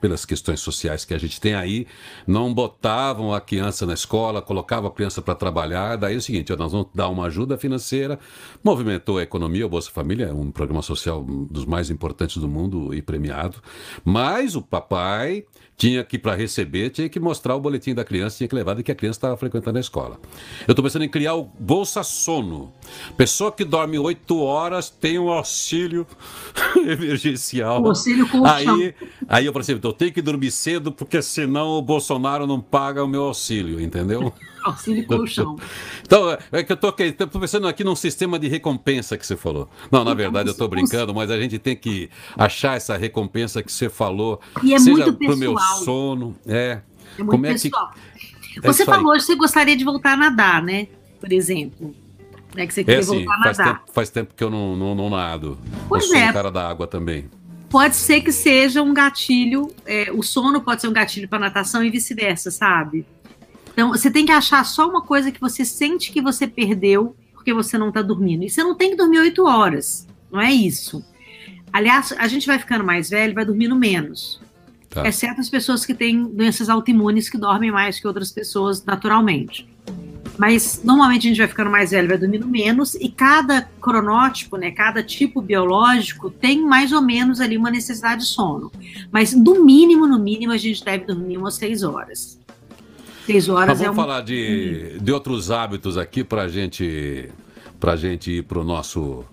pelas 0.00 0.24
questões 0.24 0.60
sociais 0.60 1.04
que 1.04 1.14
a 1.14 1.18
gente 1.18 1.40
tem 1.40 1.54
aí, 1.54 1.86
não 2.26 2.52
botavam 2.52 3.32
a 3.32 3.40
criança 3.40 3.84
na 3.86 3.94
escola, 3.94 4.42
colocavam 4.42 4.90
a 4.90 4.92
criança 4.92 5.20
para 5.20 5.34
trabalhar. 5.34 5.96
Daí 5.96 6.14
é 6.14 6.18
o 6.18 6.22
seguinte, 6.22 6.54
nós 6.56 6.72
vamos 6.72 6.88
dar 6.94 7.08
uma 7.08 7.26
ajuda 7.26 7.56
financeira, 7.56 8.18
movimentou 8.62 9.18
a 9.18 9.22
economia, 9.22 9.66
o 9.66 9.68
Bolsa 9.68 9.90
Família 9.90 10.26
é 10.26 10.32
um 10.32 10.50
programa 10.50 10.82
social 10.82 11.24
dos 11.24 11.64
mais 11.64 11.90
importantes 11.90 12.36
do 12.36 12.48
mundo 12.48 12.94
e 12.94 13.02
premiado, 13.02 13.58
mas 14.04 14.54
o 14.56 14.62
papai 14.62 15.44
tinha 15.82 16.04
que, 16.04 16.16
para 16.16 16.36
receber, 16.36 16.90
tinha 16.90 17.08
que 17.08 17.18
mostrar 17.18 17.56
o 17.56 17.60
boletim 17.60 17.92
da 17.92 18.04
criança, 18.04 18.36
tinha 18.36 18.46
que 18.46 18.54
levar 18.54 18.76
de 18.76 18.84
que 18.84 18.92
a 18.92 18.94
criança 18.94 19.16
estava 19.16 19.36
frequentando 19.36 19.78
a 19.78 19.80
escola. 19.80 20.20
Eu 20.60 20.70
estou 20.70 20.84
pensando 20.84 21.04
em 21.04 21.08
criar 21.08 21.34
o 21.34 21.42
Bolsa 21.58 22.04
Sono. 22.04 22.72
Pessoa 23.16 23.50
que 23.50 23.64
dorme 23.64 23.98
oito 23.98 24.38
horas 24.38 24.88
tem 24.88 25.18
um 25.18 25.28
auxílio 25.28 26.06
emergencial. 26.86 27.82
O 27.82 27.88
auxílio 27.88 28.28
colchão. 28.28 28.76
Aí, 28.76 28.94
aí 29.26 29.46
eu, 29.46 29.52
por 29.52 29.60
exemplo, 29.60 29.90
eu 29.90 29.92
tenho 29.92 30.12
que 30.12 30.22
dormir 30.22 30.52
cedo 30.52 30.92
porque 30.92 31.20
senão 31.20 31.70
o 31.70 31.82
Bolsonaro 31.82 32.46
não 32.46 32.60
paga 32.60 33.02
o 33.02 33.08
meu 33.08 33.24
auxílio, 33.24 33.80
entendeu? 33.80 34.32
Auxílio 34.62 35.06
colchão. 35.06 35.56
Então, 36.04 36.36
é 36.50 36.62
que 36.62 36.72
eu 36.72 36.74
estou 36.74 37.40
pensando 37.40 37.66
aqui 37.66 37.82
num 37.82 37.96
sistema 37.96 38.38
de 38.38 38.46
recompensa 38.46 39.16
que 39.16 39.26
você 39.26 39.36
falou. 39.36 39.68
Não, 39.90 40.04
na 40.04 40.12
verdade 40.12 40.48
eu 40.48 40.52
estou 40.52 40.68
brincando, 40.68 41.14
mas 41.14 41.30
a 41.30 41.40
gente 41.40 41.58
tem 41.58 41.74
que 41.74 42.10
achar 42.36 42.76
essa 42.76 42.96
recompensa 42.96 43.62
que 43.62 43.72
você 43.72 43.88
falou. 43.88 44.40
E 44.62 44.74
é 44.74 44.78
seja 44.78 45.06
muito 45.06 45.14
pro 45.14 45.36
meu 45.36 45.58
sono. 45.84 46.36
É. 46.46 46.80
É 47.18 47.18
muito 47.18 47.30
Como 47.30 47.46
é 47.46 47.52
pessoal. 47.52 47.92
Que... 47.92 48.58
É 48.58 48.60
você 48.60 48.84
falou 48.84 49.14
que 49.14 49.20
você 49.20 49.34
gostaria 49.34 49.76
de 49.76 49.84
voltar 49.84 50.12
a 50.12 50.16
nadar, 50.16 50.62
né? 50.62 50.88
Por 51.18 51.32
exemplo. 51.32 51.94
É 52.56 52.66
que 52.66 52.74
você 52.74 52.84
queria 52.84 53.00
é, 53.00 53.02
voltar 53.02 53.34
a 53.34 53.42
faz 53.42 53.58
nadar. 53.58 53.78
Tempo, 53.78 53.92
faz 53.92 54.10
tempo 54.10 54.34
que 54.36 54.44
eu 54.44 54.50
não, 54.50 54.76
não, 54.76 54.94
não 54.94 55.08
nado. 55.08 55.58
Pois 55.88 56.04
eu 56.04 56.10
sou 56.10 56.18
é. 56.18 56.28
um 56.28 56.32
cara 56.32 56.50
da 56.50 56.68
água 56.68 56.86
também. 56.86 57.30
Pode 57.70 57.96
ser 57.96 58.20
que 58.20 58.30
seja 58.30 58.82
um 58.82 58.92
gatilho, 58.92 59.74
é, 59.86 60.12
o 60.12 60.22
sono 60.22 60.60
pode 60.60 60.82
ser 60.82 60.88
um 60.88 60.92
gatilho 60.92 61.26
para 61.26 61.38
natação 61.38 61.82
e 61.82 61.88
vice-versa, 61.88 62.50
sabe? 62.50 63.06
Então, 63.72 63.90
você 63.90 64.10
tem 64.10 64.26
que 64.26 64.32
achar 64.32 64.64
só 64.64 64.88
uma 64.88 65.02
coisa 65.02 65.32
que 65.32 65.40
você 65.40 65.64
sente 65.64 66.12
que 66.12 66.20
você 66.20 66.46
perdeu 66.46 67.16
porque 67.32 67.52
você 67.52 67.76
não 67.76 67.88
está 67.88 68.00
dormindo. 68.00 68.44
E 68.44 68.50
você 68.50 68.62
não 68.62 68.74
tem 68.74 68.90
que 68.90 68.96
dormir 68.96 69.18
oito 69.18 69.44
horas, 69.44 70.06
não 70.30 70.40
é 70.40 70.52
isso. 70.52 71.04
Aliás, 71.72 72.12
a 72.16 72.28
gente 72.28 72.46
vai 72.46 72.58
ficando 72.58 72.84
mais 72.84 73.10
velho, 73.10 73.34
vai 73.34 73.44
dormindo 73.44 73.74
menos. 73.74 74.40
Tá. 74.88 75.08
Exceto 75.08 75.40
as 75.40 75.48
pessoas 75.48 75.86
que 75.86 75.94
têm 75.94 76.22
doenças 76.22 76.68
autoimunes 76.68 77.30
que 77.30 77.38
dormem 77.38 77.72
mais 77.72 77.98
que 77.98 78.06
outras 78.06 78.30
pessoas 78.30 78.84
naturalmente. 78.84 79.68
Mas 80.38 80.82
normalmente 80.84 81.26
a 81.26 81.30
gente 81.30 81.38
vai 81.38 81.48
ficando 81.48 81.70
mais 81.70 81.90
velho, 81.90 82.08
vai 82.08 82.18
dormindo 82.18 82.46
menos, 82.46 82.94
e 82.94 83.08
cada 83.08 83.62
cronótipo, 83.80 84.56
né, 84.56 84.70
cada 84.70 85.02
tipo 85.02 85.42
biológico 85.42 86.30
tem 86.30 86.62
mais 86.62 86.92
ou 86.92 87.02
menos 87.02 87.40
ali 87.40 87.56
uma 87.56 87.70
necessidade 87.70 88.22
de 88.22 88.28
sono. 88.28 88.70
Mas 89.10 89.32
no 89.34 89.64
mínimo, 89.64 90.06
no 90.06 90.18
mínimo, 90.18 90.52
a 90.52 90.56
gente 90.58 90.84
deve 90.84 91.06
dormir 91.06 91.36
umas 91.36 91.54
seis 91.54 91.82
horas. 91.82 92.38
Seis 93.26 93.48
horas 93.48 93.68
Mas 93.68 93.78
vamos 93.78 93.86
é 93.86 93.90
um... 93.90 93.94
falar 93.94 94.20
de, 94.22 94.98
de 95.00 95.12
outros 95.12 95.50
hábitos 95.50 95.96
aqui 95.96 96.24
para 96.24 96.48
gente, 96.48 97.30
a 97.80 97.96
gente 97.96 98.30
ir 98.30 98.42
para 98.42 98.58
o 98.58 98.64
nosso 98.64 99.24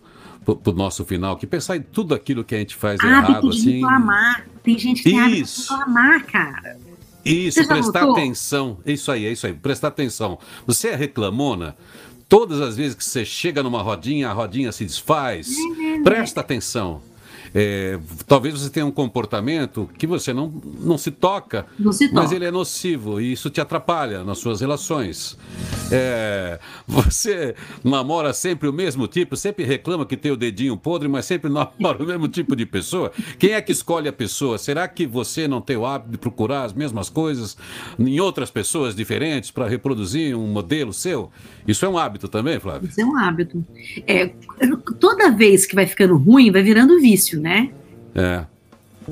pro, 0.55 0.73
nosso 0.73 1.05
final, 1.05 1.37
que 1.37 1.45
pensar 1.45 1.77
em 1.77 1.81
tudo 1.81 2.13
aquilo 2.13 2.43
que 2.43 2.55
a 2.55 2.57
gente 2.57 2.75
faz 2.75 2.99
ah, 3.01 3.07
errado, 3.07 3.41
tem 3.41 3.49
assim. 3.49 3.73
Reclamar. 3.73 4.47
Tem 4.63 4.77
gente 4.77 5.03
que 5.03 5.11
tem 5.11 5.31
isso. 5.31 5.73
reclamar, 5.73 6.25
cara. 6.25 6.77
Isso, 7.25 7.67
prestar 7.67 8.01
notou? 8.01 8.15
atenção. 8.15 8.77
Isso 8.85 9.11
aí, 9.11 9.25
é 9.25 9.31
isso 9.31 9.45
aí, 9.45 9.53
prestar 9.53 9.89
atenção. 9.89 10.39
Você 10.65 10.89
é 10.89 10.95
reclamona? 10.95 11.75
Todas 12.27 12.61
as 12.61 12.77
vezes 12.77 12.95
que 12.95 13.03
você 13.03 13.25
chega 13.25 13.63
numa 13.63 13.81
rodinha, 13.81 14.29
a 14.29 14.33
rodinha 14.33 14.71
se 14.71 14.85
desfaz. 14.85 15.49
Uhum. 15.49 16.03
Presta 16.03 16.41
atenção. 16.41 17.01
É, 17.53 17.99
talvez 18.27 18.59
você 18.59 18.69
tenha 18.69 18.85
um 18.85 18.91
comportamento 18.91 19.89
que 19.97 20.05
você 20.05 20.33
não, 20.33 20.51
não 20.79 20.97
se 20.97 21.11
toca, 21.11 21.65
não 21.77 21.91
se 21.91 22.11
mas 22.13 22.31
ele 22.31 22.45
é 22.45 22.51
nocivo 22.51 23.19
e 23.19 23.31
isso 23.31 23.49
te 23.49 23.59
atrapalha 23.61 24.23
nas 24.23 24.37
suas 24.37 24.61
relações. 24.61 25.37
É, 25.91 26.59
você 26.87 27.55
namora 27.83 28.33
sempre 28.33 28.67
o 28.67 28.73
mesmo 28.73 29.07
tipo, 29.07 29.35
sempre 29.35 29.63
reclama 29.63 30.05
que 30.05 30.15
tem 30.15 30.31
o 30.31 30.37
dedinho 30.37 30.77
podre, 30.77 31.07
mas 31.07 31.25
sempre 31.25 31.49
namora 31.51 32.03
o 32.03 32.05
mesmo 32.05 32.27
tipo 32.27 32.55
de 32.55 32.65
pessoa. 32.65 33.11
Quem 33.37 33.51
é 33.51 33.61
que 33.61 33.71
escolhe 33.71 34.07
a 34.07 34.13
pessoa? 34.13 34.57
Será 34.57 34.87
que 34.87 35.05
você 35.05 35.47
não 35.47 35.61
tem 35.61 35.77
o 35.77 35.85
hábito 35.85 36.11
de 36.11 36.17
procurar 36.17 36.63
as 36.63 36.73
mesmas 36.73 37.09
coisas 37.09 37.57
em 37.97 38.19
outras 38.19 38.51
pessoas 38.51 38.95
diferentes 38.95 39.51
para 39.51 39.67
reproduzir 39.67 40.35
um 40.35 40.47
modelo 40.47 40.93
seu? 40.93 41.31
Isso 41.67 41.85
é 41.85 41.89
um 41.89 41.97
hábito 41.97 42.27
também, 42.27 42.59
Flávio? 42.59 42.89
Isso 42.89 43.01
é 43.01 43.05
um 43.05 43.17
hábito. 43.17 43.65
É, 44.07 44.31
toda 44.99 45.31
vez 45.31 45.65
que 45.65 45.75
vai 45.75 45.85
ficando 45.85 46.17
ruim, 46.17 46.51
vai 46.51 46.63
virando 46.63 46.99
vício, 46.99 47.38
né? 47.39 47.71
É. 48.13 48.45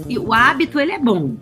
E 0.07 0.19
o 0.19 0.33
hábito, 0.33 0.79
ele 0.79 0.91
é 0.91 0.99
bom. 0.99 1.35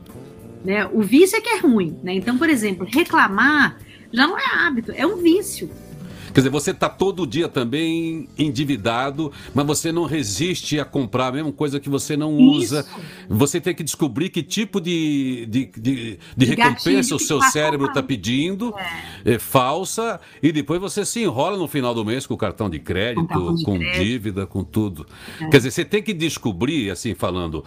Né? 0.64 0.86
O 0.88 1.02
vício 1.02 1.38
é 1.38 1.42
que 1.42 1.50
é 1.50 1.60
ruim. 1.60 1.98
Né? 2.04 2.14
Então, 2.16 2.38
por 2.38 2.50
exemplo, 2.50 2.88
reclamar 2.90 3.78
já 4.12 4.26
não 4.26 4.38
é 4.38 4.46
hábito, 4.46 4.94
é 4.96 5.06
um 5.06 5.18
vício. 5.18 5.70
Quer 6.36 6.42
dizer, 6.42 6.50
você 6.50 6.72
está 6.72 6.90
todo 6.90 7.26
dia 7.26 7.48
também 7.48 8.28
endividado, 8.38 9.32
mas 9.54 9.66
você 9.66 9.90
não 9.90 10.04
resiste 10.04 10.78
a 10.78 10.84
comprar 10.84 11.28
a 11.28 11.32
mesma 11.32 11.54
coisa 11.54 11.80
que 11.80 11.90
você 11.90 12.18
não 12.18 12.36
usa. 12.36 12.82
Isso. 12.82 13.00
Você 13.30 13.62
tem 13.62 13.74
que 13.74 13.82
descobrir 13.82 14.28
que 14.28 14.44
tipo 14.44 14.82
de, 14.82 15.46
de, 15.46 15.72
de, 15.78 16.20
de 16.36 16.46
recompensa 16.46 17.16
o 17.16 17.20
seu 17.20 17.42
cérebro 17.42 17.88
está 17.88 18.04
pedindo, 18.04 18.76
é. 19.24 19.36
é. 19.36 19.40
falsa, 19.40 20.20
e 20.44 20.52
depois 20.52 20.82
você 20.82 21.06
se 21.06 21.24
enrola 21.24 21.58
no 21.58 21.70
final 21.70 21.96
do 21.96 22.04
mês 22.04 22.28
com 22.28 22.34
o 22.34 22.38
cartão 22.38 22.70
de 22.70 22.80
crédito, 22.80 23.26
com, 23.26 23.56
de 23.56 23.64
com 23.64 23.80
crédito. 23.80 24.04
dívida, 24.04 24.46
com 24.46 24.62
tudo. 24.62 25.08
É. 25.40 25.48
Quer 25.48 25.56
dizer, 25.56 25.72
você 25.72 25.86
tem 25.86 26.04
que 26.04 26.14
descobrir, 26.14 26.92
assim 26.92 27.16
falando, 27.16 27.64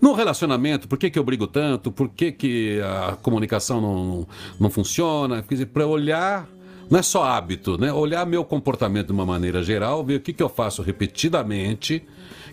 no 0.00 0.14
relacionamento, 0.14 0.88
por 0.88 0.98
que, 0.98 1.10
que 1.10 1.18
eu 1.18 1.22
brigo 1.22 1.46
tanto? 1.46 1.92
Por 1.92 2.08
que, 2.08 2.32
que 2.32 2.80
a 2.80 3.16
comunicação 3.22 3.80
não, 3.80 4.26
não 4.58 4.68
funciona? 4.68 5.42
Quer 5.42 5.54
dizer, 5.54 5.66
para 5.66 5.86
olhar 5.86 6.48
não 6.90 6.98
é 6.98 7.02
só 7.02 7.22
hábito, 7.22 7.78
né? 7.78 7.92
Olhar 7.92 8.26
meu 8.26 8.44
comportamento 8.44 9.06
de 9.06 9.12
uma 9.12 9.24
maneira 9.24 9.62
geral, 9.62 10.04
ver 10.04 10.16
o 10.16 10.20
que, 10.20 10.32
que 10.32 10.42
eu 10.42 10.48
faço 10.48 10.82
repetidamente, 10.82 12.02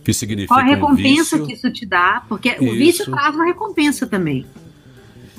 que 0.04 0.13
significa. 0.13 0.54
Qual 0.54 0.60
a 0.60 0.63
recompensa 0.63 1.38
um 1.38 1.47
que 1.47 1.54
isso 1.54 1.71
te 1.71 1.86
dá, 1.86 2.23
porque 2.30 2.50
isso. 2.50 2.63
o 2.63 2.71
vício 2.73 3.06
traz 3.06 3.36
uma 3.36 3.45
recompensa 3.45 4.06
também. 4.06 4.45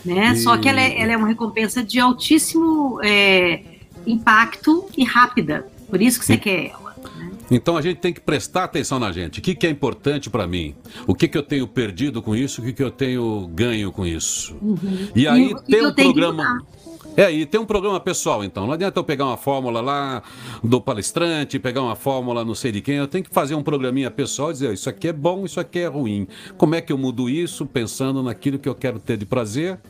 Né? 0.05 0.33
E... 0.33 0.37
Só 0.37 0.57
que 0.57 0.69
ela 0.69 0.81
é, 0.81 1.01
ela 1.01 1.13
é, 1.13 1.17
uma 1.17 1.29
recompensa 1.29 1.83
de 1.83 2.01
altíssimo 2.01 3.01
é, 3.05 3.63
impacto 4.05 4.87
e 4.97 5.05
rápida. 5.05 5.67
Por 5.89 6.03
isso 6.03 6.19
que 6.19 6.27
você 6.27 6.35
e... 6.35 6.39
quer 6.39 6.71
ela. 6.71 6.95
Né? 7.17 7.31
Então 7.53 7.77
a 7.77 7.83
gente 7.83 7.99
tem 7.99 8.13
que 8.13 8.21
prestar 8.21 8.65
atenção 8.65 8.99
na 8.99 9.13
gente. 9.13 9.39
O 9.39 9.43
que, 9.43 9.55
que 9.55 9.67
é 9.67 9.71
importante 9.71 10.29
para 10.29 10.47
mim? 10.47 10.75
O 11.07 11.15
que, 11.15 11.29
que 11.29 11.39
eu 11.39 11.43
tenho 11.43 11.69
perdido 11.69 12.21
com 12.21 12.35
isso? 12.35 12.61
O 12.61 12.65
que, 12.65 12.73
que 12.73 12.83
eu 12.83 12.91
tenho 12.91 13.49
ganho 13.55 13.93
com 13.93 14.05
isso? 14.05 14.57
Uhum. 14.61 15.09
E 15.15 15.29
aí 15.29 15.53
e, 15.53 15.63
tem 15.63 15.87
um 15.87 15.95
programa. 15.95 16.67
É, 17.17 17.33
e 17.33 17.45
tem 17.45 17.61
um 17.61 17.67
programa 17.67 17.99
pessoal, 17.99 18.45
então. 18.45 18.67
Não 18.67 18.75
adianta 18.75 18.99
eu 18.99 19.05
pegar 19.05 19.27
uma 19.27 19.37
fórmula 19.37 19.81
lá 19.81 20.23
do 20.63 20.81
palestrante, 20.81 21.59
pegar 21.59 21.83
uma 21.83 21.97
fórmula 21.97 22.45
não 22.45 22.55
sei 22.55 22.71
de 22.71 22.81
quem. 22.81 22.97
Eu 22.97 23.09
tenho 23.09 23.25
que 23.25 23.31
fazer 23.31 23.55
um 23.57 23.63
programinha 23.63 24.11
pessoal 24.11 24.51
e 24.51 24.53
dizer: 24.53 24.73
isso 24.73 24.89
aqui 24.89 25.09
é 25.09 25.13
bom, 25.13 25.45
isso 25.45 25.59
aqui 25.59 25.81
é 25.81 25.87
ruim. 25.87 26.29
Como 26.57 26.75
é 26.77 26.81
que 26.81 26.93
eu 26.93 26.99
mudo 26.99 27.29
isso 27.29 27.67
pensando 27.67 28.23
naquilo 28.23 28.59
que 28.59 28.69
eu 28.69 28.75
quero 28.75 29.01
ter 29.01 29.17
de 29.17 29.27
prazer 29.27 29.81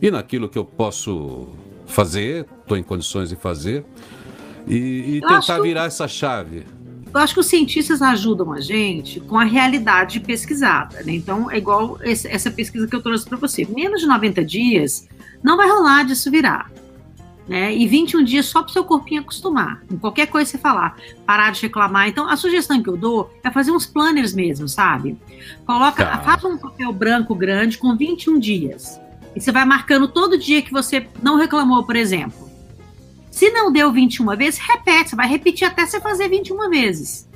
e 0.00 0.10
naquilo 0.10 0.48
que 0.48 0.58
eu 0.58 0.64
posso 0.64 1.48
fazer, 1.86 2.46
estou 2.60 2.76
em 2.76 2.82
condições 2.82 3.30
de 3.30 3.36
fazer, 3.36 3.84
e, 4.66 5.16
e 5.16 5.20
tentar 5.22 5.60
virar 5.60 5.86
essa 5.86 6.06
chave. 6.06 6.64
Eu 7.12 7.20
acho 7.20 7.32
que 7.32 7.40
os 7.40 7.46
cientistas 7.46 8.02
ajudam 8.02 8.52
a 8.52 8.60
gente 8.60 9.18
com 9.20 9.38
a 9.38 9.44
realidade 9.44 10.20
pesquisada. 10.20 11.02
Né? 11.02 11.14
Então, 11.14 11.50
é 11.50 11.56
igual 11.56 11.98
essa 12.02 12.50
pesquisa 12.50 12.86
que 12.86 12.94
eu 12.94 13.02
trouxe 13.02 13.26
para 13.26 13.38
você. 13.38 13.66
Menos 13.66 14.02
de 14.02 14.06
90 14.06 14.44
dias 14.44 15.08
não 15.42 15.56
vai 15.56 15.68
rolar 15.68 16.04
disso 16.04 16.30
virar. 16.30 16.70
Né? 17.48 17.74
E 17.74 17.86
21 17.86 18.24
dias 18.24 18.46
só 18.46 18.62
para 18.62 18.68
o 18.68 18.72
seu 18.72 18.84
corpinho 18.84 19.22
acostumar. 19.22 19.82
Em 19.90 19.96
qualquer 19.96 20.26
coisa 20.26 20.50
você 20.50 20.58
falar, 20.58 20.96
parar 21.24 21.50
de 21.50 21.62
reclamar. 21.62 22.06
Então, 22.06 22.28
a 22.28 22.36
sugestão 22.36 22.82
que 22.82 22.90
eu 22.90 22.96
dou 22.96 23.32
é 23.42 23.50
fazer 23.50 23.70
uns 23.70 23.86
planners 23.86 24.34
mesmo, 24.34 24.68
sabe? 24.68 25.16
Coloca, 25.64 26.04
tá. 26.04 26.18
faça 26.18 26.46
um 26.46 26.58
papel 26.58 26.92
branco 26.92 27.34
grande 27.34 27.78
com 27.78 27.96
21 27.96 28.38
dias. 28.38 29.00
E 29.34 29.40
você 29.40 29.50
vai 29.50 29.64
marcando 29.64 30.08
todo 30.08 30.36
dia 30.36 30.60
que 30.60 30.72
você 30.72 31.08
não 31.22 31.36
reclamou, 31.36 31.82
por 31.84 31.96
exemplo. 31.96 32.48
Se 33.30 33.50
não 33.50 33.72
deu 33.72 33.90
21 33.92 34.36
vezes, 34.36 34.60
repete. 34.60 35.10
Você 35.10 35.16
vai 35.16 35.28
repetir 35.28 35.66
até 35.66 35.86
você 35.86 36.00
fazer 36.00 36.28
21 36.28 36.68
vezes. 36.68 37.26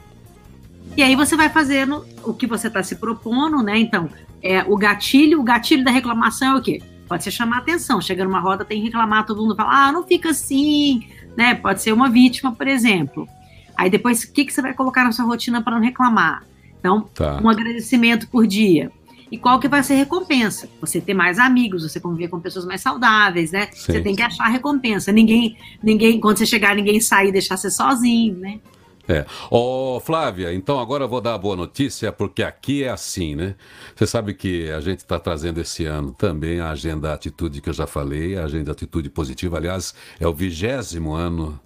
E 0.95 1.03
aí 1.03 1.17
você 1.17 1.37
vai 1.37 1.49
fazendo 1.49 2.05
o 2.23 2.35
que 2.35 2.47
você 2.47 2.67
está 2.67 2.83
se 2.83 2.97
propondo, 2.97 3.63
né? 3.63 3.79
Então, 3.79 4.11
é, 4.43 4.63
o 4.65 4.77
gatilho, 4.77 5.41
o 5.41 5.43
gatilho 5.43 5.85
da 5.85 5.91
reclamação 5.91 6.57
é 6.57 6.59
o 6.59 6.63
quê? 6.63 6.83
Pode 7.13 7.25
ser 7.25 7.31
chamar 7.31 7.59
atenção. 7.59 8.01
Chega 8.01 8.25
numa 8.25 8.41
roda, 8.41 8.65
tem 8.65 8.79
que 8.79 8.87
reclamar, 8.87 9.27
todo 9.27 9.43
mundo 9.43 9.55
fala, 9.55 9.89
ah, 9.89 9.93
não 9.93 10.03
fica 10.03 10.31
assim, 10.31 11.07
né? 11.37 11.55
Pode 11.55 11.83
ser 11.83 11.93
uma 11.93 12.09
vítima, 12.09 12.53
por 12.53 12.67
exemplo. 12.67 13.29
Aí 13.77 13.91
depois, 13.91 14.25
o 14.25 14.33
que, 14.33 14.47
que 14.47 14.51
você 14.51 14.63
vai 14.63 14.73
colocar 14.73 15.05
na 15.05 15.13
sua 15.13 15.27
rotina 15.27 15.61
para 15.61 15.75
não 15.75 15.83
reclamar? 15.83 16.43
Então, 16.81 17.03
tá. 17.15 17.39
um 17.45 17.51
agradecimento 17.51 18.27
por 18.29 18.47
dia. 18.47 18.91
E 19.31 19.37
qual 19.37 19.61
que 19.61 19.69
vai 19.69 19.83
ser 19.83 19.93
a 19.93 19.97
recompensa? 19.97 20.71
Você 20.81 21.03
ter 21.03 21.13
mais 21.13 21.39
amigos, 21.39 21.83
você 21.83 22.01
conviver 22.01 22.29
com 22.29 22.41
pessoas 22.41 22.65
mais 22.65 22.81
saudáveis, 22.81 23.53
né? 23.53 23.69
Sim. 23.73 23.93
Você 23.93 24.01
tem 24.01 24.17
que 24.17 24.23
achar 24.23 24.47
a 24.47 24.49
recompensa. 24.49 25.13
Ninguém, 25.13 25.59
ninguém, 25.83 26.19
quando 26.19 26.39
você 26.39 26.47
chegar, 26.47 26.75
ninguém 26.75 26.99
sair 26.99 27.29
e 27.29 27.33
deixar 27.33 27.59
você 27.59 27.71
sozinho, 27.71 28.39
né? 28.39 28.59
É. 29.09 29.27
Ô, 29.51 30.01
Flávia, 30.01 30.55
então 30.55 30.79
agora 30.79 31.05
eu 31.05 31.09
vou 31.09 31.21
dar 31.21 31.35
a 31.35 31.39
boa 31.39 31.57
notícia, 31.57 32.13
porque 32.13 32.43
aqui 32.43 32.85
é 32.85 32.89
assim, 32.89 33.35
né? 33.35 33.57
Você 33.97 34.07
sabe 34.07 34.33
que 34.33 34.71
a 34.71 34.81
gente 34.81 35.01
está 35.01 35.19
trazendo 35.19 35.61
esse 35.61 35.85
ano 35.85 36.13
também 36.13 36.61
a 36.61 36.71
agenda 36.71 37.13
atitude 37.13 37.61
que 37.61 37.69
eu 37.69 37.73
já 37.75 37.87
falei, 37.87 38.37
a 38.39 38.45
agenda 38.45 38.71
atitude 38.71 39.11
positiva. 39.11 39.57
Aliás, 39.57 39.95
é 40.21 40.27
o 40.27 40.33
vigésimo 40.33 41.15
ano, 41.15 41.59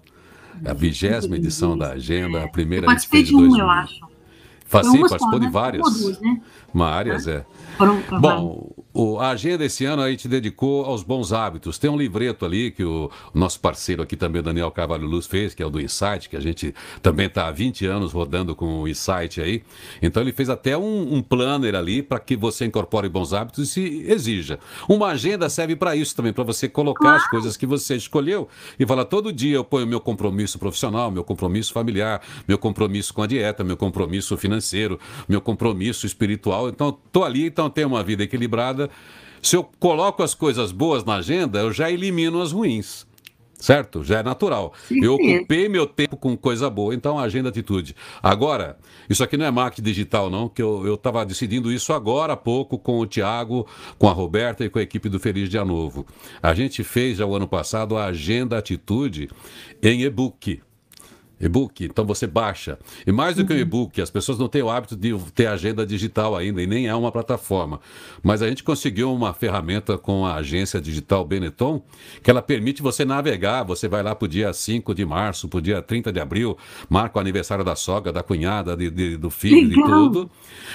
a 0.65 0.73
vigésima 0.73 1.35
edição 1.35 1.77
da 1.77 1.91
agenda, 1.91 2.43
a 2.43 2.47
primeira 2.47 2.85
eu 2.85 2.87
participei 2.87 3.23
de 3.23 3.35
um, 3.35 3.57
eu 3.57 3.69
acho. 3.69 3.99
Sim, 4.83 5.07
participou 5.07 5.39
de 5.39 5.49
várias. 5.49 6.19
né? 6.19 6.41
Várias, 6.73 7.27
é. 7.27 7.45
Bom, 8.19 8.69
o, 8.99 9.19
a 9.19 9.29
agenda 9.29 9.63
esse 9.63 9.85
ano 9.85 10.01
a 10.01 10.09
gente 10.09 10.27
dedicou 10.27 10.83
aos 10.83 11.03
bons 11.03 11.31
hábitos. 11.31 11.77
Tem 11.77 11.87
um 11.87 11.95
livreto 11.95 12.43
ali 12.43 12.71
que 12.71 12.83
o, 12.83 13.11
o 13.31 13.37
nosso 13.37 13.59
parceiro 13.59 14.01
aqui 14.01 14.15
também, 14.15 14.41
Daniel 14.41 14.71
Carvalho 14.71 15.05
Luz, 15.05 15.27
fez, 15.27 15.53
que 15.53 15.61
é 15.61 15.65
o 15.67 15.69
do 15.69 15.79
Insight, 15.79 16.27
que 16.27 16.35
a 16.35 16.39
gente 16.39 16.73
também 16.99 17.27
está 17.27 17.47
há 17.47 17.51
20 17.51 17.85
anos 17.85 18.11
rodando 18.11 18.55
com 18.55 18.81
o 18.81 18.87
Insight 18.87 19.39
aí. 19.39 19.61
Então 20.01 20.23
ele 20.23 20.31
fez 20.31 20.49
até 20.49 20.75
um, 20.75 21.13
um 21.13 21.21
planner 21.21 21.75
ali 21.75 22.01
para 22.01 22.19
que 22.19 22.35
você 22.35 22.65
incorpore 22.65 23.07
bons 23.07 23.33
hábitos 23.33 23.69
e 23.69 23.71
se 23.71 24.05
exija. 24.07 24.57
Uma 24.89 25.09
agenda 25.09 25.47
serve 25.47 25.75
para 25.75 25.95
isso 25.95 26.15
também, 26.15 26.33
para 26.33 26.43
você 26.43 26.67
colocar 26.67 27.17
as 27.17 27.27
coisas 27.29 27.55
que 27.55 27.67
você 27.67 27.95
escolheu 27.95 28.47
e 28.79 28.85
falar 28.87 29.05
todo 29.05 29.31
dia 29.31 29.57
eu 29.57 29.63
ponho 29.63 29.85
meu 29.85 29.99
compromisso 29.99 30.57
profissional, 30.57 31.11
meu 31.11 31.23
compromisso 31.23 31.71
familiar, 31.71 32.19
meu 32.47 32.57
compromisso 32.57 33.13
com 33.13 33.21
a 33.21 33.27
dieta, 33.27 33.63
meu 33.63 33.77
compromisso 33.77 34.35
financeiro, 34.37 34.99
meu 35.29 35.39
compromisso 35.39 36.07
espiritual. 36.07 36.69
Então, 36.69 36.97
estou 37.05 37.23
ali, 37.23 37.45
então 37.45 37.69
tenho 37.69 37.89
uma 37.89 38.03
vida 38.03 38.23
equilibrada 38.23 38.86
se 39.41 39.55
eu 39.55 39.63
coloco 39.79 40.23
as 40.23 40.33
coisas 40.33 40.71
boas 40.71 41.03
na 41.03 41.15
agenda, 41.15 41.59
eu 41.59 41.71
já 41.71 41.89
elimino 41.89 42.41
as 42.41 42.51
ruins. 42.51 43.07
Certo? 43.59 44.03
Já 44.03 44.19
é 44.19 44.23
natural. 44.23 44.71
Sim, 44.87 45.03
eu 45.03 45.15
ocupei 45.15 45.67
meu 45.67 45.87
tempo 45.87 46.15
com 46.15 46.37
coisa 46.37 46.69
boa, 46.69 46.93
então 46.93 47.17
agenda 47.17 47.49
atitude. 47.49 47.95
Agora, 48.21 48.77
isso 49.09 49.23
aqui 49.23 49.35
não 49.35 49.47
é 49.47 49.51
marketing 49.51 49.81
digital, 49.81 50.29
não, 50.29 50.47
que 50.47 50.61
eu 50.61 50.93
estava 50.93 51.25
decidindo 51.25 51.71
isso 51.71 51.91
agora 51.91 52.33
há 52.33 52.37
pouco 52.37 52.77
com 52.77 52.99
o 52.99 53.07
Tiago, 53.07 53.65
com 53.97 54.07
a 54.07 54.11
Roberta 54.11 54.63
e 54.63 54.69
com 54.69 54.77
a 54.77 54.83
equipe 54.83 55.09
do 55.09 55.19
Feliz 55.19 55.49
Dia 55.49 55.65
Novo. 55.65 56.05
A 56.41 56.53
gente 56.53 56.83
fez 56.83 57.17
já 57.17 57.25
o 57.25 57.35
ano 57.35 57.47
passado 57.47 57.97
a 57.97 58.05
agenda 58.05 58.59
atitude 58.59 59.27
em 59.81 60.03
e-book. 60.03 60.61
E-book, 61.39 61.85
então 61.85 62.03
você 62.03 62.25
baixa. 62.25 62.79
E 63.05 63.11
mais 63.11 63.35
do 63.35 63.45
que 63.45 63.53
um 63.53 63.55
uhum. 63.55 63.61
e-book, 63.61 64.01
as 64.01 64.09
pessoas 64.09 64.39
não 64.39 64.47
têm 64.47 64.63
o 64.63 64.69
hábito 64.69 64.95
de 64.95 65.15
ter 65.35 65.45
agenda 65.45 65.85
digital 65.85 66.35
ainda, 66.35 66.61
e 66.61 66.67
nem 66.67 66.87
é 66.87 66.95
uma 66.95 67.11
plataforma. 67.11 67.79
Mas 68.23 68.41
a 68.41 68.47
gente 68.47 68.63
conseguiu 68.63 69.13
uma 69.13 69.33
ferramenta 69.33 69.97
com 69.99 70.25
a 70.25 70.35
agência 70.35 70.81
digital 70.81 71.23
Benetton, 71.23 71.83
que 72.23 72.31
ela 72.31 72.41
permite 72.41 72.81
você 72.81 73.05
navegar. 73.05 73.63
Você 73.63 73.87
vai 73.87 74.01
lá 74.01 74.15
para 74.15 74.25
o 74.25 74.27
dia 74.27 74.51
5 74.51 74.95
de 74.95 75.05
março, 75.05 75.47
para 75.47 75.57
o 75.57 75.61
dia 75.61 75.81
30 75.81 76.11
de 76.11 76.19
abril, 76.19 76.57
marca 76.89 77.19
o 77.19 77.21
aniversário 77.21 77.63
da 77.63 77.75
sogra, 77.75 78.11
da 78.11 78.23
cunhada, 78.23 78.75
de, 78.75 78.89
de, 78.89 79.17
do 79.17 79.29
filho, 79.29 79.69
de 79.69 79.75
tudo. 79.83 80.29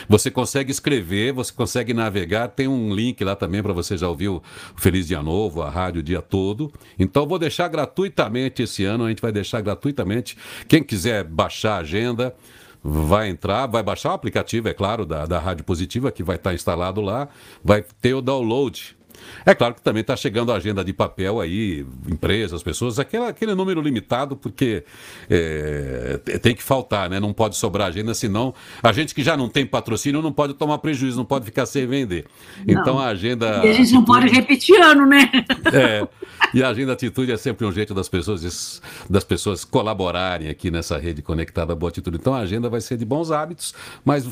Você 0.08 0.30
consegue 0.30 0.70
escrever, 0.70 1.32
você 1.32 1.52
consegue 1.52 1.92
navegar. 1.92 2.48
Tem 2.48 2.68
um 2.68 2.94
link 2.94 3.22
lá 3.24 3.34
também 3.34 3.62
para 3.62 3.72
você 3.72 3.96
já 3.96 4.08
ouvir 4.08 4.28
o 4.28 4.42
Feliz 4.76 5.08
Dia 5.08 5.22
Novo, 5.22 5.62
a 5.62 5.68
rádio 5.68 6.00
o 6.00 6.02
dia 6.02 6.22
todo. 6.22 6.72
Então, 6.98 7.26
vou 7.26 7.38
deixar 7.38 7.66
gratuitamente 7.68 8.62
esse 8.62 8.84
ano, 8.84 9.04
a 9.04 9.08
gente 9.08 9.22
vai 9.22 9.32
deixar 9.32 9.60
gratuitamente 9.60 10.36
quem 10.68 10.82
quiser 10.82 11.24
baixar 11.24 11.74
a 11.74 11.78
agenda, 11.78 12.34
vai 12.82 13.28
entrar, 13.28 13.66
vai 13.66 13.82
baixar 13.82 14.10
o 14.10 14.14
aplicativo, 14.14 14.68
é 14.68 14.74
claro, 14.74 15.06
da, 15.06 15.24
da 15.26 15.38
Rádio 15.38 15.64
Positiva, 15.64 16.10
que 16.10 16.22
vai 16.22 16.36
estar 16.36 16.52
instalado 16.52 17.00
lá, 17.00 17.28
vai 17.62 17.84
ter 18.00 18.14
o 18.14 18.20
download 18.20 18.96
É 19.44 19.54
claro 19.54 19.74
que 19.74 19.82
também 19.82 20.00
está 20.00 20.16
chegando 20.16 20.52
a 20.52 20.56
agenda 20.56 20.84
de 20.84 20.92
papel 20.92 21.40
aí, 21.40 21.84
empresas, 22.08 22.62
pessoas, 22.62 22.98
aquela, 22.98 23.28
aquele 23.28 23.54
número 23.54 23.80
limitado, 23.80 24.36
porque 24.36 24.84
é, 25.28 26.18
tem 26.40 26.54
que 26.54 26.62
faltar, 26.62 27.08
né? 27.10 27.18
Não 27.20 27.32
pode 27.32 27.56
sobrar 27.56 27.88
agenda, 27.88 28.14
senão 28.14 28.54
a 28.82 28.92
gente 28.92 29.14
que 29.14 29.22
já 29.22 29.36
não 29.36 29.48
tem 29.48 29.66
patrocínio 29.66 30.22
não 30.22 30.32
pode 30.32 30.54
tomar 30.54 30.78
prejuízo, 30.78 31.16
não 31.16 31.24
pode 31.24 31.44
ficar 31.44 31.66
sem 31.66 31.86
vender. 31.86 32.26
Não. 32.66 32.80
Então 32.80 32.98
a 32.98 33.06
agenda. 33.06 33.64
E 33.64 33.68
a 33.68 33.72
gente 33.72 33.92
não 33.92 34.04
pode 34.04 34.28
repetir 34.28 34.80
ano, 34.80 35.06
né? 35.06 35.30
É. 35.72 36.06
E 36.52 36.62
a 36.62 36.68
agenda 36.68 36.92
atitude 36.92 37.32
é 37.32 37.36
sempre 37.36 37.64
um 37.66 37.72
jeito 37.72 37.94
das 37.94 38.08
pessoas, 38.08 38.82
das 39.08 39.24
pessoas 39.24 39.64
colaborarem 39.64 40.48
aqui 40.48 40.70
nessa 40.70 40.98
rede 40.98 41.22
conectada 41.22 41.74
Boa 41.74 41.88
Atitude. 41.88 42.18
Então 42.18 42.34
a 42.34 42.40
agenda 42.40 42.68
vai 42.68 42.80
ser 42.80 42.98
de 42.98 43.04
bons 43.04 43.30
hábitos, 43.30 43.74
mas 44.04 44.28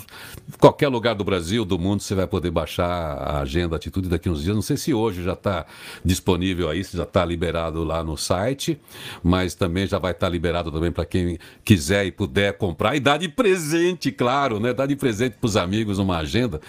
qualquer 0.58 0.88
lugar 0.88 1.14
do 1.14 1.24
Brasil, 1.24 1.64
do 1.64 1.78
mundo, 1.78 2.02
você 2.02 2.14
vai 2.14 2.26
poder 2.26 2.50
baixar 2.50 2.86
a 2.86 3.40
agenda 3.40 3.76
atitude 3.76 4.08
daqui 4.08 4.28
uns 4.28 4.42
dias. 4.42 4.54
Não 4.54 4.62
sei 4.62 4.69
se 4.76 4.94
hoje 4.94 5.22
já 5.22 5.32
está 5.32 5.66
disponível 6.04 6.68
aí, 6.68 6.82
se 6.84 6.96
já 6.96 7.02
está 7.02 7.24
liberado 7.24 7.84
lá 7.84 8.02
no 8.02 8.16
site, 8.16 8.80
mas 9.22 9.54
também 9.54 9.86
já 9.86 9.98
vai 9.98 10.12
estar 10.12 10.26
tá 10.26 10.30
liberado 10.30 10.70
também 10.70 10.92
para 10.92 11.04
quem 11.04 11.38
quiser 11.64 12.06
e 12.06 12.12
puder 12.12 12.56
comprar 12.58 12.96
e 12.96 13.00
dar 13.00 13.18
de 13.18 13.28
presente, 13.28 14.10
claro, 14.10 14.60
né? 14.60 14.72
Dar 14.72 14.86
de 14.86 14.96
presente 14.96 15.36
para 15.40 15.46
os 15.46 15.56
amigos 15.56 15.98
uma 15.98 16.18
agenda. 16.18 16.60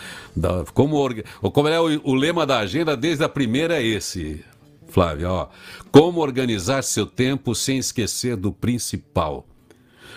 Como, 0.74 0.98
como 1.52 1.68
é 1.68 1.80
o, 1.80 2.02
o 2.04 2.14
lema 2.14 2.46
da 2.46 2.60
agenda 2.60 2.96
desde 2.96 3.24
a 3.24 3.30
primeira 3.30 3.82
é 3.82 3.86
esse. 3.86 4.44
Flávia, 4.88 5.30
ó. 5.30 5.48
Como 5.92 6.20
organizar 6.20 6.84
seu 6.84 7.06
tempo 7.06 7.56
sem 7.56 7.78
esquecer 7.78 8.36
do 8.36 8.52
principal. 8.52 9.48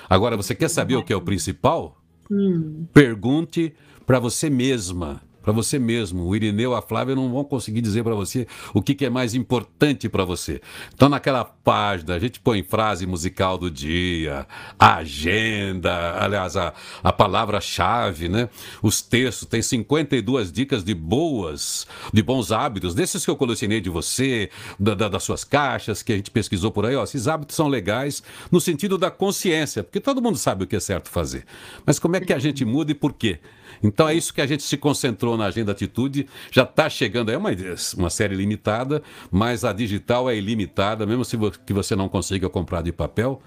Agora, 0.09 0.37
você 0.37 0.55
quer 0.55 0.69
saber 0.69 0.97
o 0.97 1.03
que 1.03 1.13
é 1.13 1.17
o 1.17 1.21
principal? 1.21 1.97
Hum. 2.31 2.87
Pergunte 2.93 3.73
para 4.07 4.19
você 4.19 4.51
mesma 4.51 5.23
para 5.45 5.53
você 5.53 5.79
mesmo. 5.79 6.25
O 6.25 6.35
Irineu 6.35 6.75
a 6.75 6.81
Flávia 6.81 7.15
não 7.15 7.31
vão 7.31 7.45
conseguir 7.45 7.83
dizer 7.83 8.03
para 8.03 8.15
você 8.15 8.47
o 8.73 8.83
que, 8.83 8.95
que, 8.95 9.05
é 9.05 9.11
mais 9.11 9.35
importante 9.35 10.09
para 10.09 10.25
você. 10.25 10.61
Então, 10.95 11.09
naquela 11.09 11.45
página, 11.45 12.15
a 12.15 12.19
gente 12.19 12.41
põe 12.41 12.63
frase 12.63 13.07
musical 13.07 13.59
do 13.59 13.71
dia, 13.71 14.47
agenda, 14.79 16.17
aliás, 16.19 16.57
a, 16.57 16.73
a 17.03 17.13
palavra-chave, 17.13 18.29
né? 18.29 18.49
Os 18.83 19.03
textos, 19.03 19.47
tem 19.47 19.61
52 19.61 20.51
dicas 20.51 20.83
de 20.83 20.95
boas, 20.95 21.87
de 22.13 22.23
bons 22.23 22.51
hábitos, 22.51 22.95
desses 22.95 23.23
que 23.23 23.31
eu 23.31 23.37
colecionei 23.37 23.81
de 23.83 23.91
você, 23.91 24.51
da, 24.81 24.95
da, 24.95 25.09
das 25.11 25.23
suas 25.23 25.45
caixas, 25.45 26.03
que 26.03 26.13
a 26.13 26.17
gente 26.17 26.31
pesquisou 26.31 26.71
por 26.71 26.87
aí. 26.87 26.97
Ó, 26.97 27.05
esses 27.05 27.29
hábitos 27.29 27.55
são 27.55 27.69
legais 27.69 28.23
no 28.51 28.61
sentido 28.61 28.97
da 28.97 29.11
consciência, 29.11 29.85
porque 29.85 30.01
todo 30.01 30.23
mundo 30.23 30.39
sabe 30.39 30.65
o 30.65 30.67
que 30.67 30.77
é 30.77 30.81
certo 30.81 31.11
fazer. 31.11 31.45
Mas 31.85 31.99
como 31.99 32.17
é 32.17 32.21
que 32.21 32.33
a 32.33 32.39
gente 32.39 32.65
muda 32.65 32.93
e 32.93 32.95
por 32.95 33.13
quê? 33.13 33.41
Então 33.83 34.09
é 34.09 34.15
isso 34.15 34.33
que 34.33 34.41
a 34.41 34.47
gente 34.47 34.63
se 34.63 34.77
concentrou 34.77 35.37
na 35.37 35.47
Agenda 35.47 35.73
Atitude. 35.73 36.27
Já 36.51 36.63
está 36.63 36.89
chegando, 36.89 37.31
é 37.31 37.37
uma, 37.37 37.51
uma 37.97 38.11
série 38.11 38.35
limitada, 38.35 39.03
mas 39.31 39.65
a 39.65 39.73
digital 39.73 40.29
é 40.29 40.37
ilimitada, 40.37 41.07
mesmo 41.07 41.25
se 41.25 41.37
que 41.67 41.73
você 41.73 41.95
não 41.95 42.09
consiga 42.09 42.49
comprar 42.49 42.83
de 42.83 42.93
papel. 42.93 43.43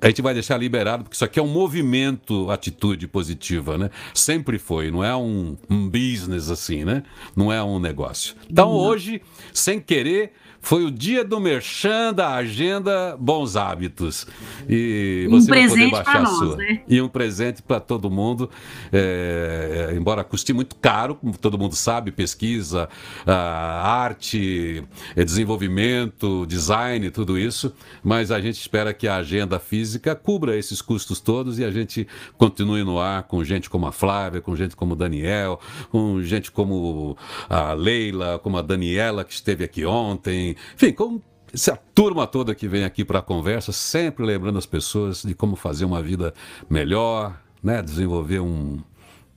A 0.00 0.08
gente 0.08 0.22
vai 0.22 0.34
deixar 0.34 0.56
liberado, 0.56 1.04
porque 1.04 1.14
isso 1.14 1.24
aqui 1.24 1.38
é 1.38 1.42
um 1.42 1.48
movimento 1.48 2.50
atitude 2.50 3.06
positiva, 3.06 3.76
né? 3.76 3.90
Sempre 4.14 4.58
foi, 4.58 4.90
não 4.90 5.04
é 5.04 5.14
um, 5.14 5.56
um 5.68 5.88
business 5.88 6.50
assim, 6.50 6.84
né? 6.84 7.02
Não 7.36 7.52
é 7.52 7.62
um 7.62 7.78
negócio. 7.78 8.34
Então 8.50 8.70
hoje, 8.70 9.20
sem 9.52 9.80
querer, 9.80 10.32
foi 10.60 10.84
o 10.84 10.90
dia 10.90 11.24
do 11.24 11.40
merchan 11.40 12.12
da 12.12 12.34
agenda 12.34 13.16
Bons 13.18 13.56
Hábitos. 13.56 14.26
E 14.68 15.26
você 15.30 15.50
um 15.50 15.54
vai 15.54 15.68
poder 15.68 15.90
baixar 15.90 16.22
nós, 16.22 16.32
a 16.32 16.36
sua. 16.36 16.56
Né? 16.56 16.82
E 16.86 17.00
um 17.00 17.08
presente 17.08 17.62
para 17.62 17.80
todo 17.80 18.10
mundo. 18.10 18.50
É, 18.92 19.88
é, 19.90 19.96
embora 19.96 20.22
custe 20.22 20.52
muito 20.52 20.76
caro, 20.76 21.14
como 21.14 21.36
todo 21.36 21.58
mundo 21.58 21.74
sabe, 21.74 22.12
pesquisa, 22.12 22.88
arte, 23.26 24.84
é, 25.16 25.24
desenvolvimento, 25.24 26.46
design, 26.46 27.10
tudo 27.10 27.38
isso. 27.38 27.72
Mas 28.02 28.30
a 28.30 28.40
gente 28.40 28.60
espera 28.60 28.92
que 28.92 29.08
a 29.08 29.16
agenda 29.16 29.58
física 29.58 30.14
cubra 30.14 30.56
esses 30.56 30.82
custos 30.82 31.20
todos 31.20 31.58
e 31.58 31.64
a 31.64 31.70
gente 31.70 32.06
continue 32.36 32.84
no 32.84 33.00
ar 33.00 33.22
com 33.22 33.42
gente 33.42 33.70
como 33.70 33.86
a 33.86 33.92
Flávia, 33.92 34.40
com 34.40 34.54
gente 34.54 34.76
como 34.76 34.92
o 34.92 34.96
Daniel, 34.96 35.58
com 35.90 36.22
gente 36.22 36.50
como 36.50 37.16
a 37.48 37.72
Leila, 37.72 38.38
como 38.38 38.58
a 38.58 38.62
Daniela, 38.62 39.24
que 39.24 39.32
esteve 39.32 39.64
aqui 39.64 39.84
ontem 39.84 40.49
enfim, 40.74 40.92
como 40.92 41.22
essa 41.52 41.76
turma 41.94 42.26
toda 42.26 42.54
que 42.54 42.68
vem 42.68 42.84
aqui 42.84 43.04
para 43.04 43.18
a 43.18 43.22
conversa, 43.22 43.72
sempre 43.72 44.24
lembrando 44.24 44.58
as 44.58 44.66
pessoas 44.66 45.22
de 45.22 45.34
como 45.34 45.56
fazer 45.56 45.84
uma 45.84 46.02
vida 46.02 46.32
melhor, 46.68 47.40
né? 47.62 47.82
desenvolver 47.82 48.40
um, 48.40 48.78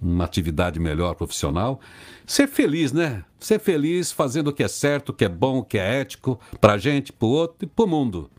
uma 0.02 0.26
atividade 0.26 0.80
melhor 0.80 1.16
profissional. 1.16 1.80
Ser 2.26 2.48
feliz, 2.48 2.92
né? 2.92 3.24
Ser 3.40 3.60
feliz 3.60 4.12
fazendo 4.12 4.50
o 4.50 4.54
que 4.54 4.64
é 4.64 4.68
certo, 4.68 5.10
o 5.10 5.14
que 5.14 5.26
é 5.26 5.30
bom, 5.30 5.60
o 5.60 5.64
que 5.64 5.78
é 5.78 6.02
ético, 6.02 6.40
para 6.62 6.74
a 6.74 6.78
gente, 6.78 7.12
para 7.12 7.26
o 7.26 7.32
outro 7.32 7.58
e 7.62 7.68
para 7.68 7.86
o 7.86 7.88
mundo. 7.88 8.30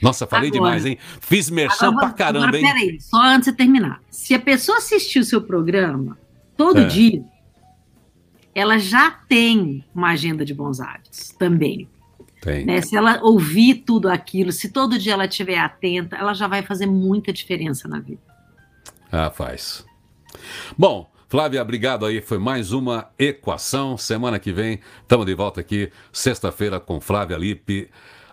Nossa, 0.00 0.26
falei 0.26 0.50
agora, 0.50 0.64
demais, 0.64 0.86
hein? 0.86 0.98
Fiz 1.20 1.48
merchan 1.50 1.88
agora, 1.88 2.06
pra 2.06 2.14
caramba, 2.14 2.46
agora, 2.48 2.58
hein? 2.58 2.66
Peraí, 2.66 3.00
só 3.00 3.22
antes 3.22 3.50
de 3.50 3.56
terminar. 3.56 4.00
Se 4.10 4.34
a 4.34 4.38
pessoa 4.38 4.78
assistir 4.78 5.18
o 5.18 5.24
seu 5.24 5.42
programa 5.42 6.18
todo 6.56 6.80
é. 6.80 6.84
dia, 6.84 7.24
ela 8.54 8.78
já 8.78 9.10
tem 9.10 9.84
uma 9.94 10.10
agenda 10.10 10.44
de 10.44 10.54
bons 10.54 10.80
hábitos 10.80 11.30
também. 11.30 11.88
Tem. 12.44 12.66
Né? 12.66 12.82
Se 12.82 12.94
ela 12.94 13.22
ouvir 13.22 13.76
tudo 13.86 14.06
aquilo, 14.10 14.52
se 14.52 14.68
todo 14.68 14.98
dia 14.98 15.14
ela 15.14 15.24
estiver 15.24 15.58
atenta, 15.58 16.14
ela 16.14 16.34
já 16.34 16.46
vai 16.46 16.62
fazer 16.62 16.84
muita 16.84 17.32
diferença 17.32 17.88
na 17.88 17.98
vida. 17.98 18.20
Ah, 19.10 19.30
faz. 19.30 19.82
Bom, 20.76 21.10
Flávia, 21.26 21.62
obrigado 21.62 22.04
aí. 22.04 22.20
Foi 22.20 22.36
mais 22.36 22.70
uma 22.70 23.08
equação. 23.18 23.96
Semana 23.96 24.38
que 24.38 24.52
vem, 24.52 24.80
estamos 25.00 25.24
de 25.24 25.34
volta 25.34 25.62
aqui, 25.62 25.90
sexta-feira, 26.12 26.78
com 26.78 27.00
Flávia 27.00 27.38
Lippe. 27.38 27.88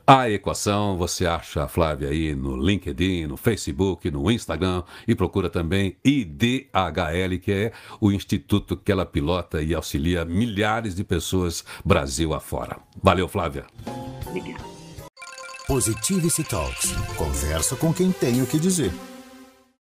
A 0.06 0.30
equação 0.30 0.98
você 0.98 1.26
acha 1.26 1.64
a 1.64 1.68
Flávia 1.68 2.10
aí 2.10 2.36
no 2.36 2.56
LinkedIn, 2.56 3.28
no 3.28 3.38
Facebook, 3.38 4.10
no 4.10 4.30
Instagram 4.32 4.84
e 5.08 5.16
procura 5.16 5.50
também 5.50 5.96
IDHL, 6.04 7.40
que 7.42 7.52
é 7.52 7.72
o 8.00 8.12
instituto 8.12 8.76
que 8.76 8.92
ela 8.92 9.06
pilota 9.06 9.62
e 9.62 9.74
auxilia 9.74 10.26
milhares 10.26 10.96
de 10.96 11.04
pessoas 11.04 11.64
Brasil 11.86 12.34
afora. 12.34 12.78
Valeu, 13.02 13.28
Flávia. 13.28 13.66
Obrigada. 14.28 14.64
Positivity 15.68 16.44
Talks. 16.44 16.92
Conversa 17.16 17.76
com 17.76 17.94
quem 17.94 18.12
tem 18.12 18.42
o 18.42 18.48
que 18.48 18.60
dizer. 18.60 18.92